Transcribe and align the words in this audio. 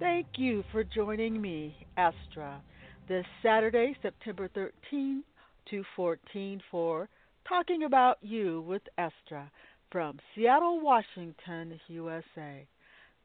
Thank 0.00 0.26
you 0.36 0.62
for 0.70 0.84
joining 0.84 1.40
me, 1.40 1.74
Estra, 1.96 2.62
this 3.08 3.26
Saturday, 3.42 3.96
September 4.00 4.48
13 4.54 5.24
to 5.70 5.84
14 5.96 6.62
for 6.70 7.08
Talking 7.48 7.82
About 7.82 8.18
You 8.22 8.60
with 8.60 8.82
Estra 8.96 9.50
from 9.90 10.20
Seattle, 10.34 10.80
Washington, 10.80 11.80
USA. 11.88 12.64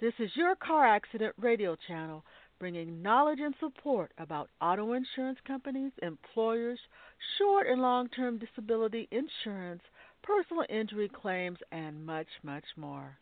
This 0.02 0.14
is 0.18 0.32
your 0.36 0.56
car 0.56 0.88
accident 0.88 1.36
radio 1.40 1.78
channel 1.88 2.24
bringing 2.60 3.04
knowledge 3.04 3.40
and 3.40 3.54
support 3.60 4.12
about 4.18 4.50
auto 4.60 4.94
insurance 4.94 5.38
companies, 5.46 5.92
employers, 6.02 6.80
short 7.38 7.68
and 7.68 7.84
long 7.84 8.10
term 8.10 8.40
disability 8.40 9.08
insurance, 9.12 9.84
personal 10.24 10.66
injury 10.70 11.10
claims, 11.10 11.60
and 11.72 12.04
much, 12.04 12.28
much 12.42 12.66
more. 12.76 13.20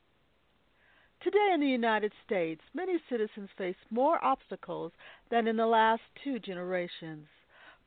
Today 1.23 1.51
in 1.53 1.59
the 1.59 1.67
United 1.67 2.11
States, 2.25 2.63
many 2.73 2.97
citizens 3.07 3.51
face 3.55 3.75
more 3.91 4.23
obstacles 4.25 4.91
than 5.29 5.45
in 5.47 5.55
the 5.55 5.67
last 5.67 6.01
two 6.23 6.39
generations. 6.39 7.27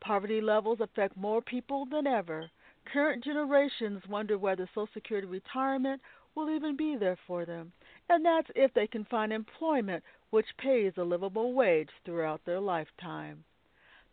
Poverty 0.01 0.41
levels 0.41 0.81
affect 0.81 1.17
more 1.17 1.43
people 1.43 1.85
than 1.85 2.07
ever. 2.07 2.49
Current 2.85 3.25
generations 3.25 4.07
wonder 4.09 4.39
whether 4.39 4.69
Social 4.69 4.89
Security 4.95 5.27
retirement 5.27 6.01
will 6.37 6.49
even 6.49 6.77
be 6.77 6.95
there 6.97 7.19
for 7.27 7.45
them, 7.45 7.73
and 8.09 8.25
that's 8.25 8.53
if 8.55 8.73
they 8.73 8.87
can 8.87 9.05
find 9.07 9.33
employment 9.33 10.05
which 10.31 10.57
pays 10.57 10.93
a 10.97 11.03
livable 11.03 11.55
wage 11.55 11.91
throughout 12.05 12.45
their 12.45 12.61
lifetime. 12.61 13.43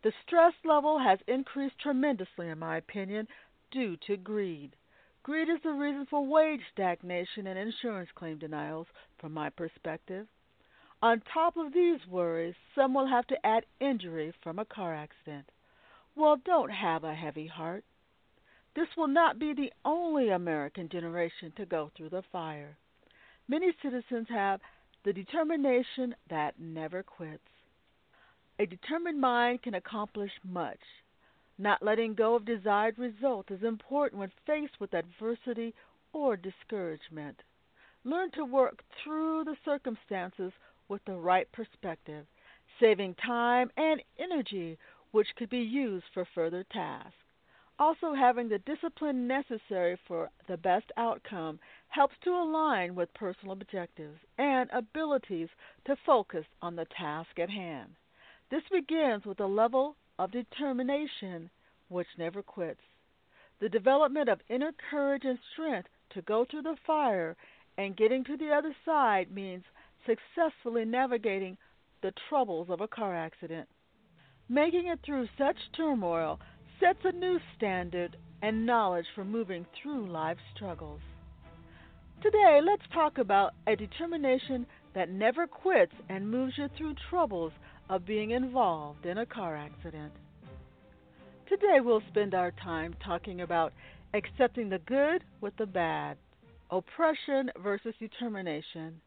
The 0.02 0.12
stress 0.26 0.54
level 0.64 0.98
has 0.98 1.20
increased 1.28 1.78
tremendously, 1.78 2.48
in 2.48 2.58
my 2.58 2.78
opinion, 2.78 3.28
due 3.70 3.96
to 3.98 4.16
greed. 4.16 4.74
Greed 5.24 5.48
is 5.48 5.62
the 5.62 5.72
reason 5.72 6.04
for 6.06 6.26
wage 6.26 6.62
stagnation 6.72 7.46
and 7.46 7.56
insurance 7.56 8.10
claim 8.14 8.38
denials, 8.38 8.88
from 9.18 9.32
my 9.32 9.50
perspective. 9.50 10.26
On 11.00 11.20
top 11.32 11.56
of 11.56 11.72
these 11.72 12.04
worries, 12.08 12.56
some 12.74 12.92
will 12.92 13.06
have 13.06 13.26
to 13.28 13.46
add 13.46 13.64
injury 13.80 14.32
from 14.42 14.58
a 14.58 14.64
car 14.64 14.94
accident. 14.94 15.48
Well, 16.16 16.36
don't 16.44 16.70
have 16.70 17.04
a 17.04 17.14
heavy 17.14 17.46
heart. 17.46 17.84
This 18.74 18.88
will 18.96 19.08
not 19.08 19.38
be 19.38 19.52
the 19.52 19.72
only 19.84 20.30
American 20.30 20.88
generation 20.88 21.52
to 21.56 21.66
go 21.66 21.90
through 21.96 22.10
the 22.10 22.22
fire. 22.32 22.76
Many 23.46 23.72
citizens 23.80 24.26
have 24.28 24.60
the 25.04 25.12
determination 25.12 26.16
that 26.30 26.58
never 26.58 27.02
quits. 27.02 27.42
A 28.58 28.66
determined 28.66 29.20
mind 29.20 29.62
can 29.62 29.74
accomplish 29.74 30.32
much. 30.44 30.80
Not 31.58 31.82
letting 31.82 32.14
go 32.14 32.34
of 32.34 32.44
desired 32.44 32.98
results 32.98 33.50
is 33.50 33.62
important 33.62 34.20
when 34.20 34.32
faced 34.46 34.80
with 34.80 34.94
adversity 34.94 35.74
or 36.12 36.36
discouragement. 36.36 37.42
Learn 38.04 38.30
to 38.32 38.44
work 38.44 38.82
through 39.02 39.44
the 39.44 39.56
circumstances 39.64 40.52
with 40.88 41.04
the 41.04 41.16
right 41.16 41.50
perspective, 41.52 42.26
saving 42.80 43.14
time 43.14 43.70
and 43.76 44.02
energy 44.18 44.78
which 45.10 45.34
could 45.36 45.50
be 45.50 45.60
used 45.60 46.06
for 46.12 46.24
further 46.24 46.64
tasks. 46.64 47.14
Also, 47.78 48.14
having 48.14 48.48
the 48.48 48.58
discipline 48.58 49.26
necessary 49.26 49.96
for 50.06 50.30
the 50.46 50.56
best 50.56 50.90
outcome 50.96 51.58
helps 51.88 52.14
to 52.22 52.30
align 52.30 52.94
with 52.94 53.12
personal 53.14 53.52
objectives 53.52 54.18
and 54.38 54.70
abilities 54.70 55.48
to 55.84 55.96
focus 56.06 56.46
on 56.60 56.76
the 56.76 56.86
task 56.86 57.38
at 57.38 57.50
hand. 57.50 57.94
This 58.50 58.62
begins 58.70 59.24
with 59.24 59.40
a 59.40 59.46
level 59.46 59.96
of 60.22 60.30
determination 60.30 61.50
which 61.88 62.06
never 62.16 62.42
quits. 62.42 62.80
The 63.60 63.68
development 63.68 64.28
of 64.28 64.40
inner 64.48 64.70
courage 64.88 65.24
and 65.24 65.38
strength 65.52 65.88
to 66.14 66.22
go 66.22 66.44
through 66.44 66.62
the 66.62 66.76
fire 66.86 67.36
and 67.76 67.96
getting 67.96 68.22
to 68.24 68.36
the 68.36 68.50
other 68.50 68.74
side 68.84 69.32
means 69.32 69.64
successfully 70.06 70.84
navigating 70.84 71.56
the 72.02 72.12
troubles 72.28 72.68
of 72.70 72.80
a 72.80 72.88
car 72.88 73.16
accident. 73.16 73.68
Making 74.48 74.88
it 74.88 75.00
through 75.04 75.26
such 75.36 75.56
turmoil 75.76 76.38
sets 76.78 77.00
a 77.04 77.12
new 77.12 77.38
standard 77.56 78.16
and 78.42 78.64
knowledge 78.64 79.06
for 79.16 79.24
moving 79.24 79.66
through 79.80 80.08
life's 80.08 80.40
struggles. 80.54 81.00
Today, 82.22 82.60
let's 82.64 82.82
talk 82.94 83.18
about 83.18 83.54
a 83.66 83.74
determination 83.74 84.66
that 84.94 85.10
never 85.10 85.46
quits 85.46 85.92
and 86.08 86.30
moves 86.30 86.54
you 86.56 86.68
through 86.76 86.94
troubles 87.10 87.52
of 87.88 88.06
being 88.06 88.30
involved 88.32 89.06
in 89.06 89.18
a 89.18 89.26
car 89.26 89.56
accident. 89.56 90.12
Today 91.48 91.80
we'll 91.80 92.02
spend 92.08 92.34
our 92.34 92.52
time 92.52 92.94
talking 93.04 93.40
about 93.40 93.72
accepting 94.14 94.68
the 94.68 94.78
good 94.80 95.24
with 95.40 95.56
the 95.56 95.66
bad, 95.66 96.16
oppression 96.70 97.50
versus 97.62 97.94
determination, 97.98 99.00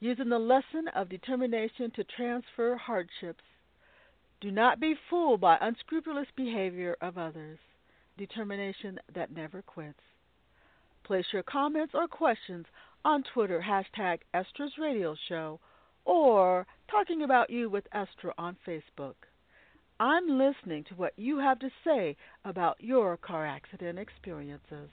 using 0.00 0.28
the 0.28 0.38
lesson 0.38 0.88
of 0.94 1.08
determination 1.08 1.90
to 1.94 2.04
transfer 2.16 2.76
hardships. 2.76 3.44
Do 4.40 4.50
not 4.50 4.80
be 4.80 4.94
fooled 5.08 5.40
by 5.40 5.56
unscrupulous 5.60 6.26
behavior 6.36 6.96
of 7.00 7.16
others, 7.16 7.58
determination 8.18 8.98
that 9.14 9.34
never 9.34 9.62
quits. 9.62 10.00
Place 11.04 11.26
your 11.32 11.42
comments 11.42 11.94
or 11.94 12.08
questions 12.08 12.66
on 13.04 13.22
Twitter, 13.34 13.62
hashtag 13.66 14.20
Estra's 14.32 14.72
Radio 14.78 15.14
Show, 15.28 15.60
or 16.04 16.66
Talking 16.90 17.22
About 17.22 17.50
You 17.50 17.68
with 17.68 17.84
Estra 17.92 18.32
on 18.38 18.56
Facebook. 18.66 19.14
I'm 20.00 20.38
listening 20.38 20.84
to 20.88 20.94
what 20.94 21.12
you 21.16 21.38
have 21.38 21.58
to 21.60 21.70
say 21.84 22.16
about 22.44 22.76
your 22.80 23.16
car 23.16 23.46
accident 23.46 23.98
experiences. 23.98 24.88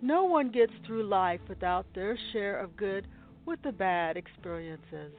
No 0.00 0.24
one 0.24 0.50
gets 0.50 0.72
through 0.86 1.04
life 1.04 1.40
without 1.48 1.86
their 1.94 2.18
share 2.32 2.58
of 2.58 2.76
good 2.76 3.06
with 3.44 3.60
the 3.62 3.72
bad 3.72 4.16
experiences. 4.16 5.12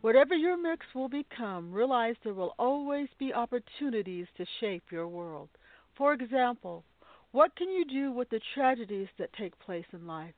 Whatever 0.00 0.34
your 0.34 0.60
mix 0.60 0.84
will 0.94 1.08
become, 1.08 1.72
realize 1.72 2.14
there 2.22 2.34
will 2.34 2.54
always 2.58 3.08
be 3.18 3.32
opportunities 3.32 4.26
to 4.36 4.44
shape 4.60 4.84
your 4.90 5.08
world. 5.08 5.48
For 5.96 6.12
example, 6.12 6.84
what 7.34 7.56
can 7.56 7.68
you 7.68 7.84
do 7.84 8.12
with 8.12 8.30
the 8.30 8.38
tragedies 8.54 9.08
that 9.18 9.32
take 9.32 9.58
place 9.58 9.84
in 9.92 10.06
life? 10.06 10.34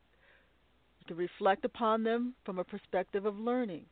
You 1.01 1.07
can 1.09 1.17
reflect 1.19 1.67
upon 1.67 2.05
them 2.05 2.33
from 2.47 2.59
a 2.59 2.65
perspective 2.65 3.27
of 3.27 3.39
learning. 3.39 3.85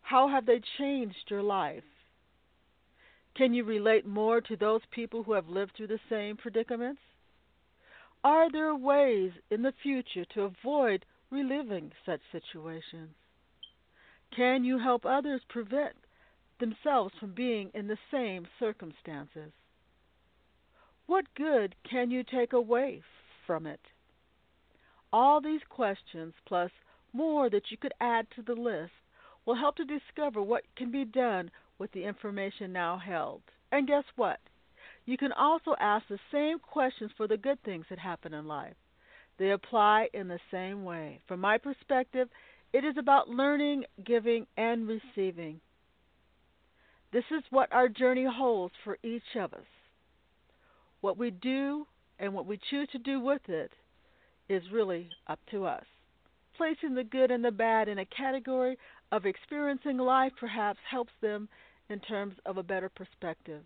How 0.00 0.26
have 0.26 0.46
they 0.46 0.62
changed 0.78 1.28
your 1.28 1.42
life? 1.42 1.84
Can 3.36 3.52
you 3.52 3.64
relate 3.64 4.06
more 4.06 4.40
to 4.40 4.56
those 4.56 4.80
people 4.92 5.24
who 5.24 5.34
have 5.34 5.50
lived 5.50 5.72
through 5.76 5.88
the 5.88 6.00
same 6.08 6.38
predicaments? 6.38 7.02
Are 8.24 8.50
there 8.50 8.74
ways 8.74 9.32
in 9.50 9.60
the 9.60 9.74
future 9.82 10.24
to 10.32 10.50
avoid 10.64 11.04
reliving 11.30 11.92
such 12.06 12.20
situations? 12.32 13.10
Can 14.34 14.64
you 14.64 14.78
help 14.78 15.04
others 15.04 15.42
prevent 15.50 15.96
themselves 16.60 17.12
from 17.20 17.34
being 17.34 17.70
in 17.74 17.88
the 17.88 17.98
same 18.10 18.46
circumstances? 18.58 19.52
What 21.06 21.34
good 21.36 21.74
can 21.88 22.10
you 22.10 22.24
take 22.24 22.52
away 22.52 23.02
from 23.46 23.66
it? 23.66 23.80
All 25.12 25.40
these 25.40 25.60
questions, 25.68 26.34
plus 26.46 26.70
more 27.12 27.48
that 27.48 27.70
you 27.70 27.76
could 27.76 27.94
add 28.00 28.26
to 28.34 28.42
the 28.42 28.60
list, 28.60 28.92
will 29.44 29.54
help 29.54 29.76
to 29.76 29.84
discover 29.84 30.42
what 30.42 30.64
can 30.76 30.90
be 30.90 31.04
done 31.04 31.50
with 31.78 31.92
the 31.92 32.04
information 32.04 32.72
now 32.72 32.98
held. 32.98 33.42
And 33.70 33.86
guess 33.86 34.04
what? 34.16 34.40
You 35.04 35.16
can 35.16 35.32
also 35.32 35.76
ask 35.78 36.06
the 36.08 36.18
same 36.32 36.58
questions 36.58 37.12
for 37.16 37.28
the 37.28 37.36
good 37.36 37.62
things 37.62 37.86
that 37.88 37.98
happen 37.98 38.34
in 38.34 38.48
life. 38.48 38.74
They 39.38 39.50
apply 39.50 40.08
in 40.12 40.26
the 40.26 40.40
same 40.50 40.84
way. 40.84 41.20
From 41.28 41.40
my 41.40 41.58
perspective, 41.58 42.28
it 42.72 42.84
is 42.84 42.96
about 42.98 43.28
learning, 43.28 43.84
giving, 44.04 44.46
and 44.56 44.88
receiving. 44.88 45.60
This 47.12 47.24
is 47.30 47.44
what 47.50 47.72
our 47.72 47.88
journey 47.88 48.26
holds 48.28 48.74
for 48.82 48.98
each 49.04 49.36
of 49.36 49.54
us. 49.54 49.66
What 51.00 51.18
we 51.18 51.30
do 51.30 51.86
and 52.18 52.34
what 52.34 52.46
we 52.46 52.58
choose 52.70 52.88
to 52.92 52.98
do 52.98 53.20
with 53.20 53.48
it 53.48 53.72
is 54.48 54.62
really 54.72 55.10
up 55.26 55.40
to 55.50 55.66
us. 55.66 55.84
Placing 56.56 56.94
the 56.94 57.04
good 57.04 57.30
and 57.30 57.44
the 57.44 57.50
bad 57.50 57.88
in 57.88 57.98
a 57.98 58.06
category 58.06 58.78
of 59.12 59.26
experiencing 59.26 59.98
life 59.98 60.32
perhaps 60.38 60.78
helps 60.90 61.12
them 61.20 61.48
in 61.88 62.00
terms 62.00 62.34
of 62.46 62.56
a 62.56 62.62
better 62.62 62.88
perspective. 62.88 63.62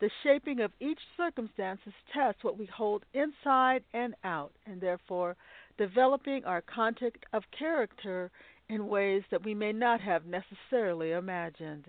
The 0.00 0.10
shaping 0.22 0.60
of 0.60 0.72
each 0.80 0.98
circumstance 1.16 1.80
tests 2.12 2.42
what 2.42 2.58
we 2.58 2.66
hold 2.66 3.04
inside 3.14 3.84
and 3.92 4.14
out, 4.24 4.52
and 4.66 4.80
therefore 4.80 5.36
developing 5.78 6.44
our 6.44 6.62
content 6.62 7.16
of 7.32 7.44
character 7.56 8.30
in 8.68 8.88
ways 8.88 9.22
that 9.30 9.44
we 9.44 9.54
may 9.54 9.72
not 9.72 10.00
have 10.00 10.26
necessarily 10.26 11.12
imagined. 11.12 11.86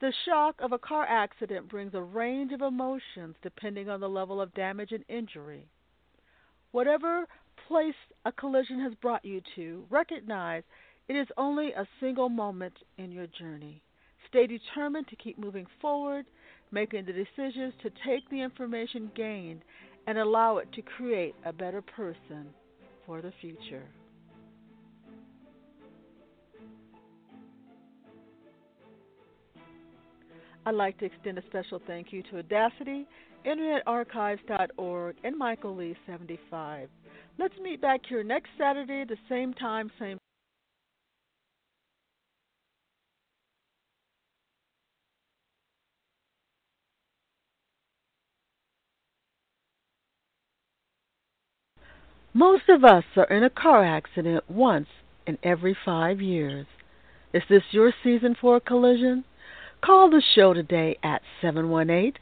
The 0.00 0.12
shock 0.24 0.60
of 0.60 0.72
a 0.72 0.78
car 0.78 1.04
accident 1.06 1.68
brings 1.68 1.94
a 1.94 2.00
range 2.00 2.52
of 2.52 2.62
emotions 2.62 3.34
depending 3.42 3.88
on 3.88 3.98
the 3.98 4.08
level 4.08 4.40
of 4.40 4.54
damage 4.54 4.92
and 4.92 5.04
injury. 5.08 5.66
Whatever 6.70 7.26
place 7.66 7.96
a 8.24 8.30
collision 8.30 8.78
has 8.80 8.94
brought 8.94 9.24
you 9.24 9.40
to, 9.56 9.84
recognize 9.90 10.62
it 11.08 11.16
is 11.16 11.26
only 11.36 11.72
a 11.72 11.88
single 11.98 12.28
moment 12.28 12.74
in 12.96 13.10
your 13.10 13.26
journey. 13.26 13.82
Stay 14.28 14.46
determined 14.46 15.08
to 15.08 15.16
keep 15.16 15.36
moving 15.36 15.66
forward, 15.80 16.26
making 16.70 17.04
the 17.04 17.12
decisions 17.12 17.74
to 17.82 17.90
take 18.06 18.28
the 18.30 18.40
information 18.40 19.10
gained 19.16 19.62
and 20.06 20.16
allow 20.16 20.58
it 20.58 20.72
to 20.74 20.82
create 20.82 21.34
a 21.44 21.52
better 21.52 21.82
person 21.82 22.46
for 23.04 23.20
the 23.20 23.32
future. 23.40 23.86
I'd 30.68 30.74
like 30.74 30.98
to 30.98 31.06
extend 31.06 31.38
a 31.38 31.42
special 31.46 31.80
thank 31.86 32.12
you 32.12 32.22
to 32.24 32.40
Audacity, 32.40 33.06
InternetArchives.org, 33.46 35.16
and 35.24 35.34
Michael 35.34 35.74
Lee 35.74 35.96
75. 36.06 36.90
Let's 37.38 37.54
meet 37.62 37.80
back 37.80 38.02
here 38.06 38.22
next 38.22 38.50
Saturday, 38.58 39.06
the 39.08 39.16
same 39.30 39.54
time, 39.54 39.90
same. 39.98 40.18
Most 52.34 52.68
of 52.68 52.84
us 52.84 53.04
are 53.16 53.24
in 53.24 53.42
a 53.42 53.48
car 53.48 53.82
accident 53.82 54.44
once 54.50 54.88
in 55.26 55.38
every 55.42 55.74
five 55.82 56.20
years. 56.20 56.66
Is 57.32 57.42
this 57.48 57.62
your 57.70 57.90
season 58.04 58.36
for 58.38 58.56
a 58.56 58.60
collision? 58.60 59.24
Call 59.80 60.10
the 60.10 60.22
show 60.34 60.54
today 60.54 60.98
at 61.02 61.22
718 61.40 62.14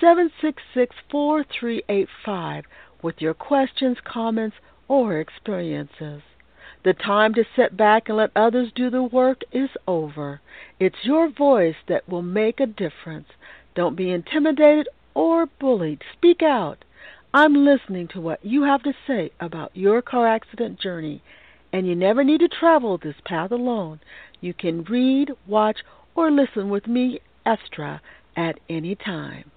766 0.00 0.94
4385 1.10 2.64
with 3.02 3.20
your 3.20 3.34
questions, 3.34 3.98
comments, 4.04 4.56
or 4.86 5.18
experiences. 5.18 6.22
The 6.84 6.94
time 6.94 7.34
to 7.34 7.44
sit 7.56 7.76
back 7.76 8.08
and 8.08 8.16
let 8.16 8.30
others 8.36 8.72
do 8.74 8.90
the 8.90 9.02
work 9.02 9.42
is 9.52 9.70
over. 9.86 10.40
It's 10.78 11.04
your 11.04 11.28
voice 11.28 11.74
that 11.88 12.08
will 12.08 12.22
make 12.22 12.60
a 12.60 12.66
difference. 12.66 13.28
Don't 13.74 13.96
be 13.96 14.10
intimidated 14.10 14.88
or 15.14 15.46
bullied. 15.46 16.02
Speak 16.12 16.42
out. 16.42 16.84
I'm 17.34 17.64
listening 17.64 18.08
to 18.08 18.20
what 18.20 18.44
you 18.44 18.62
have 18.62 18.82
to 18.84 18.94
say 19.06 19.32
about 19.40 19.76
your 19.76 20.00
car 20.00 20.26
accident 20.26 20.80
journey, 20.80 21.22
and 21.72 21.86
you 21.86 21.94
never 21.94 22.24
need 22.24 22.40
to 22.40 22.48
travel 22.48 22.98
this 22.98 23.16
path 23.24 23.52
alone. 23.52 24.00
You 24.40 24.54
can 24.54 24.84
read, 24.84 25.32
watch, 25.46 25.78
or 26.14 26.30
listen 26.30 26.70
with 26.70 26.86
me, 26.86 27.20
Estra, 27.46 28.00
at 28.36 28.58
any 28.68 28.94
time. 28.94 29.50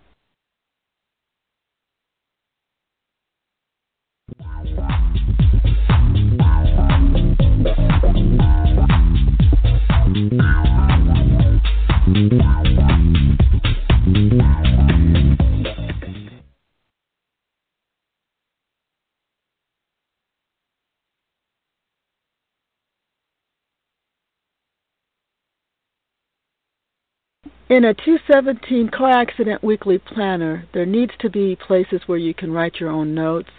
In 27.74 27.86
a 27.86 27.94
217 27.96 28.90
car 28.90 29.10
accident 29.10 29.64
weekly 29.64 29.98
planner, 29.98 30.68
there 30.76 30.86
needs 30.86 31.14
to 31.18 31.28
be 31.28 31.56
places 31.56 32.04
where 32.06 32.20
you 32.20 32.32
can 32.32 32.52
write 32.52 32.80
your 32.80 32.92
own 32.92 33.16
notes, 33.16 33.50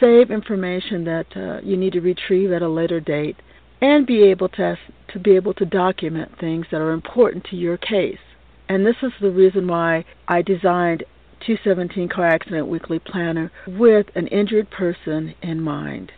save 0.00 0.30
information 0.30 1.04
that 1.04 1.26
uh, 1.36 1.60
you 1.62 1.76
need 1.76 1.92
to 1.92 2.00
retrieve 2.00 2.52
at 2.52 2.62
a 2.62 2.68
later 2.70 3.00
date, 3.00 3.36
and 3.82 4.06
be 4.06 4.22
able 4.22 4.48
to 4.48 4.78
to 5.12 5.18
be 5.18 5.36
able 5.36 5.52
to 5.52 5.66
document 5.66 6.38
things 6.40 6.64
that 6.70 6.80
are 6.80 6.92
important 6.92 7.44
to 7.50 7.56
your 7.56 7.76
case. 7.76 8.24
And 8.70 8.86
this 8.86 8.96
is 9.02 9.12
the 9.20 9.30
reason 9.30 9.68
why 9.68 10.06
I 10.26 10.40
designed 10.40 11.04
217 11.44 12.08
Car 12.08 12.28
Accident 12.28 12.66
Weekly 12.66 12.98
Planner 12.98 13.52
with 13.66 14.06
an 14.14 14.26
injured 14.28 14.70
person 14.70 15.34
in 15.42 15.60
mind. 15.60 16.12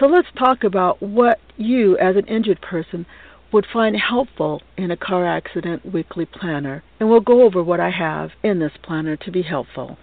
So 0.00 0.06
let's 0.06 0.28
talk 0.38 0.64
about 0.64 1.02
what 1.02 1.38
you, 1.58 1.98
as 1.98 2.16
an 2.16 2.24
injured 2.28 2.62
person, 2.62 3.04
would 3.52 3.66
find 3.72 3.96
helpful 3.96 4.62
in 4.76 4.90
a 4.90 4.96
car 4.96 5.26
accident 5.26 5.92
weekly 5.92 6.24
planner, 6.24 6.82
and 6.98 7.08
we'll 7.08 7.20
go 7.20 7.42
over 7.42 7.62
what 7.62 7.80
I 7.80 7.90
have 7.90 8.30
in 8.42 8.58
this 8.58 8.72
planner 8.82 9.16
to 9.16 9.30
be 9.30 9.42
helpful. 9.42 9.98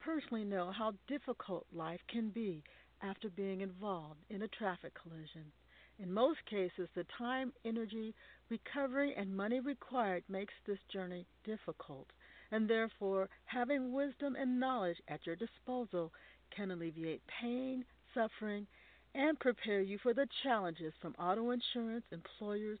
Personally, 0.00 0.44
know 0.44 0.72
how 0.72 0.94
difficult 1.06 1.66
life 1.72 2.00
can 2.08 2.30
be 2.30 2.62
after 3.02 3.28
being 3.28 3.60
involved 3.60 4.20
in 4.28 4.42
a 4.42 4.48
traffic 4.48 4.92
collision. 4.94 5.52
In 6.02 6.14
most 6.14 6.42
cases, 6.46 6.88
the 6.94 7.04
time, 7.18 7.52
energy, 7.62 8.14
recovery, 8.48 9.14
and 9.14 9.36
money 9.36 9.60
required 9.60 10.24
makes 10.30 10.54
this 10.66 10.78
journey 10.90 11.26
difficult, 11.44 12.06
and 12.50 12.66
therefore, 12.66 13.28
having 13.44 13.92
wisdom 13.92 14.34
and 14.34 14.58
knowledge 14.58 14.96
at 15.08 15.26
your 15.26 15.36
disposal 15.36 16.10
can 16.56 16.70
alleviate 16.70 17.20
pain, 17.26 17.84
suffering, 18.14 18.66
and 19.14 19.38
prepare 19.40 19.82
you 19.82 19.98
for 19.98 20.14
the 20.14 20.26
challenges 20.42 20.94
from 21.02 21.14
auto 21.18 21.50
insurance, 21.50 22.06
employers, 22.12 22.78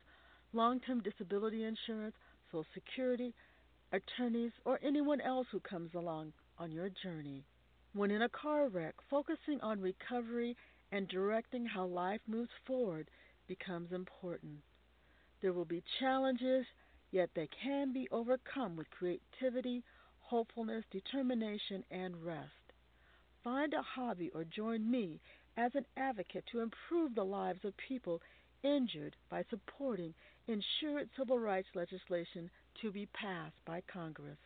long 0.54 0.80
term 0.80 1.02
disability 1.02 1.64
insurance, 1.64 2.16
Social 2.50 2.64
Security, 2.72 3.34
attorneys, 3.92 4.52
or 4.64 4.80
anyone 4.82 5.20
else 5.20 5.46
who 5.52 5.60
comes 5.60 5.92
along 5.94 6.32
on 6.58 6.72
your 6.72 6.88
journey. 7.02 7.44
When 7.92 8.10
in 8.10 8.22
a 8.22 8.30
car 8.30 8.68
wreck, 8.68 8.94
focusing 9.10 9.60
on 9.60 9.82
recovery 9.82 10.56
and 10.92 11.08
directing 11.08 11.64
how 11.66 11.86
life 11.86 12.20
moves 12.26 12.50
forward 12.66 13.10
becomes 13.46 13.92
important. 13.92 14.58
There 15.40 15.52
will 15.52 15.64
be 15.64 15.82
challenges, 15.98 16.66
yet 17.10 17.30
they 17.34 17.48
can 17.62 17.92
be 17.92 18.08
overcome 18.10 18.76
with 18.76 18.90
creativity, 18.90 19.82
hopefulness, 20.20 20.84
determination, 20.90 21.84
and 21.90 22.24
rest. 22.24 22.50
Find 23.42 23.72
a 23.72 23.82
hobby 23.82 24.30
or 24.34 24.44
join 24.44 24.90
me 24.90 25.20
as 25.56 25.74
an 25.74 25.86
advocate 25.96 26.44
to 26.52 26.60
improve 26.60 27.14
the 27.14 27.24
lives 27.24 27.64
of 27.64 27.76
people 27.76 28.20
injured 28.62 29.16
by 29.30 29.44
supporting 29.48 30.14
insured 30.46 31.08
civil 31.16 31.38
rights 31.38 31.68
legislation 31.74 32.50
to 32.82 32.92
be 32.92 33.06
passed 33.06 33.56
by 33.64 33.82
Congress. 33.92 34.38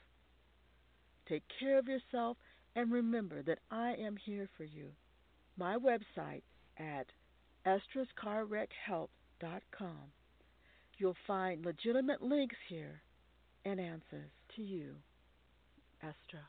Take 1.29 1.43
care 1.59 1.79
of 1.79 1.89
yourself 1.89 2.37
and 2.77 2.93
remember 2.93 3.43
that 3.43 3.59
I 3.71 3.95
am 3.95 4.17
here 4.17 4.49
for 4.57 4.65
you 4.65 4.93
my 5.57 5.77
website 5.77 6.43
at 6.79 7.07
estrascarwreckhelp.com. 7.67 10.13
You'll 10.99 11.17
find 11.27 11.65
legitimate 11.65 12.23
links 12.23 12.57
here 12.69 13.01
and 13.65 13.81
answers 13.81 14.31
to 14.57 14.63
you, 14.63 14.97
Estra. 16.03 16.41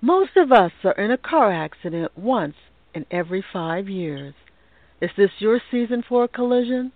Most 0.00 0.36
of 0.36 0.52
us 0.52 0.70
are 0.84 0.92
in 0.92 1.10
a 1.10 1.18
car 1.18 1.50
accident 1.50 2.16
once 2.16 2.54
in 2.94 3.04
every 3.10 3.44
five 3.52 3.88
years. 3.88 4.32
Is 5.00 5.10
this 5.16 5.32
your 5.40 5.60
season 5.72 6.04
for 6.08 6.22
a 6.22 6.28
collision? 6.28 6.92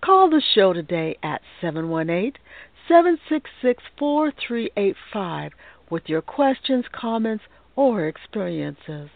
Call 0.00 0.28
the 0.28 0.42
show 0.54 0.72
today 0.72 1.16
at 1.22 1.42
718 1.60 2.32
766 2.88 3.84
4385 3.96 5.52
with 5.90 6.08
your 6.08 6.22
questions, 6.22 6.86
comments, 6.90 7.44
or 7.76 8.08
experiences. 8.08 9.10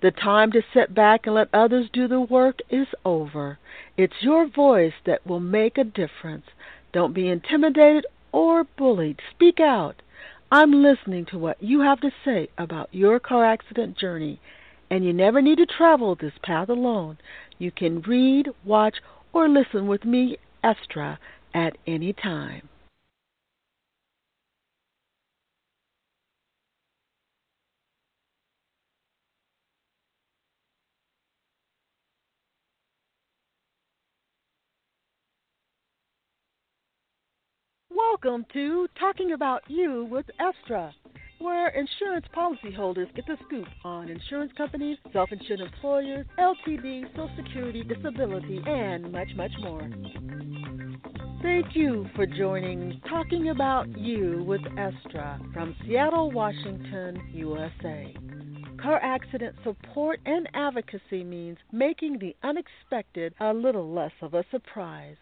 The 0.00 0.10
time 0.10 0.50
to 0.52 0.62
sit 0.72 0.94
back 0.94 1.26
and 1.26 1.34
let 1.34 1.52
others 1.52 1.90
do 1.92 2.08
the 2.08 2.22
work 2.22 2.60
is 2.70 2.88
over. 3.04 3.58
It's 3.98 4.22
your 4.22 4.46
voice 4.46 4.94
that 5.04 5.26
will 5.26 5.40
make 5.40 5.76
a 5.76 5.84
difference. 5.84 6.46
Don't 6.94 7.12
be 7.12 7.28
intimidated 7.28 8.06
or 8.32 8.64
bullied. 8.64 9.20
Speak 9.34 9.60
out. 9.60 10.00
I'm 10.52 10.82
listening 10.82 11.26
to 11.26 11.38
what 11.38 11.62
you 11.62 11.80
have 11.82 12.00
to 12.00 12.10
say 12.24 12.48
about 12.58 12.88
your 12.92 13.20
car 13.20 13.44
accident 13.44 13.96
journey, 13.96 14.40
and 14.90 15.04
you 15.04 15.12
never 15.12 15.40
need 15.40 15.58
to 15.58 15.66
travel 15.66 16.16
this 16.16 16.32
path 16.42 16.68
alone. 16.68 17.18
You 17.58 17.70
can 17.70 18.00
read, 18.02 18.48
watch, 18.64 18.96
or 19.32 19.48
listen 19.48 19.86
with 19.86 20.04
me, 20.04 20.38
Estra, 20.64 21.20
at 21.54 21.78
any 21.86 22.12
time. 22.12 22.68
Welcome 38.08 38.46
to 38.54 38.86
Talking 38.98 39.32
About 39.32 39.62
You 39.68 40.06
with 40.10 40.24
Estra, 40.38 40.94
where 41.38 41.68
insurance 41.68 42.24
policyholders 42.34 43.14
get 43.14 43.26
the 43.26 43.36
scoop 43.46 43.66
on 43.84 44.08
insurance 44.08 44.52
companies, 44.56 44.96
self 45.12 45.30
insured 45.32 45.60
employers, 45.60 46.26
LTD, 46.38 47.10
Social 47.10 47.30
Security, 47.36 47.82
disability, 47.82 48.62
and 48.66 49.12
much, 49.12 49.28
much 49.36 49.52
more. 49.60 49.88
Thank 51.42 51.74
you 51.76 52.08
for 52.16 52.26
joining 52.26 53.00
Talking 53.08 53.50
About 53.50 53.86
You 53.98 54.44
with 54.46 54.62
Estra 54.78 55.38
from 55.52 55.76
Seattle, 55.84 56.30
Washington, 56.30 57.20
USA. 57.34 58.14
Car 58.80 58.98
accident 59.02 59.56
support 59.62 60.20
and 60.24 60.48
advocacy 60.54 61.22
means 61.22 61.58
making 61.70 62.18
the 62.18 62.34
unexpected 62.42 63.34
a 63.40 63.52
little 63.52 63.92
less 63.92 64.12
of 64.22 64.34
a 64.34 64.44
surprise. 64.50 65.16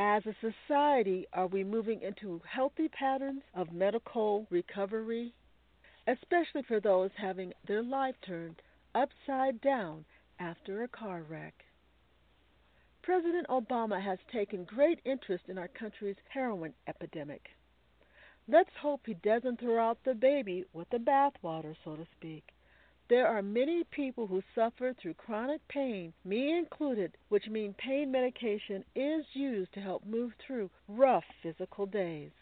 As 0.00 0.24
a 0.26 0.34
society, 0.40 1.26
are 1.32 1.48
we 1.48 1.64
moving 1.64 2.02
into 2.02 2.40
healthy 2.48 2.88
patterns 2.88 3.42
of 3.52 3.72
medical 3.72 4.46
recovery, 4.48 5.34
especially 6.06 6.62
for 6.62 6.78
those 6.78 7.10
having 7.16 7.52
their 7.66 7.82
life 7.82 8.14
turned 8.24 8.62
upside 8.94 9.60
down 9.60 10.04
after 10.38 10.84
a 10.84 10.88
car 10.88 11.22
wreck? 11.22 11.64
President 13.02 13.48
Obama 13.48 14.00
has 14.00 14.20
taken 14.30 14.62
great 14.62 15.00
interest 15.04 15.48
in 15.48 15.58
our 15.58 15.66
country's 15.66 16.16
heroin 16.28 16.74
epidemic. 16.86 17.48
Let's 18.46 18.76
hope 18.80 19.00
he 19.04 19.14
doesn't 19.14 19.58
throw 19.58 19.80
out 19.84 20.04
the 20.04 20.14
baby 20.14 20.64
with 20.72 20.88
the 20.90 20.98
bathwater, 20.98 21.74
so 21.84 21.96
to 21.96 22.06
speak. 22.16 22.44
There 23.08 23.26
are 23.26 23.40
many 23.40 23.84
people 23.84 24.26
who 24.26 24.42
suffer 24.54 24.92
through 24.92 25.14
chronic 25.14 25.66
pain, 25.66 26.12
me 26.24 26.52
included, 26.52 27.16
which 27.30 27.48
means 27.48 27.74
pain 27.78 28.10
medication 28.10 28.84
is 28.94 29.24
used 29.34 29.72
to 29.72 29.80
help 29.80 30.04
move 30.04 30.34
through 30.38 30.70
rough 30.86 31.24
physical 31.42 31.86
days. 31.86 32.32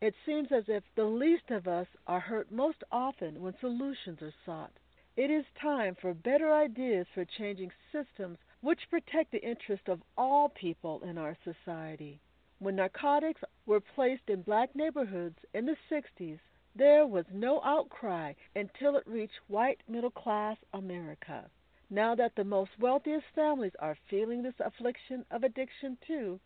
It 0.00 0.14
seems 0.24 0.50
as 0.50 0.66
if 0.66 0.82
the 0.94 1.04
least 1.04 1.50
of 1.50 1.68
us 1.68 1.88
are 2.06 2.20
hurt 2.20 2.50
most 2.50 2.82
often 2.90 3.42
when 3.42 3.58
solutions 3.58 4.22
are 4.22 4.32
sought. 4.46 4.72
It 5.14 5.30
is 5.30 5.44
time 5.60 5.94
for 5.94 6.14
better 6.14 6.54
ideas 6.54 7.06
for 7.12 7.26
changing 7.26 7.72
systems 7.92 8.38
which 8.62 8.88
protect 8.88 9.30
the 9.30 9.46
interest 9.46 9.88
of 9.88 10.02
all 10.16 10.48
people 10.48 11.02
in 11.02 11.18
our 11.18 11.36
society. 11.44 12.18
When 12.60 12.76
narcotics 12.76 13.42
were 13.66 13.80
placed 13.80 14.30
in 14.30 14.40
black 14.40 14.74
neighborhoods 14.74 15.38
in 15.52 15.66
the 15.66 15.76
60s, 15.90 16.40
there 16.76 17.06
was 17.06 17.24
no 17.32 17.62
outcry 17.62 18.32
until 18.56 18.96
it 18.96 19.06
reached 19.06 19.40
white 19.48 19.80
middle 19.88 20.10
class 20.10 20.56
America. 20.72 21.48
Now 21.90 22.14
that 22.16 22.34
the 22.34 22.44
most 22.44 22.70
wealthiest 22.80 23.26
families 23.34 23.76
are 23.78 23.96
feeling 24.10 24.42
this 24.42 24.58
affliction 24.58 25.24
of 25.30 25.44
addiction 25.44 25.96
too, 26.06 26.40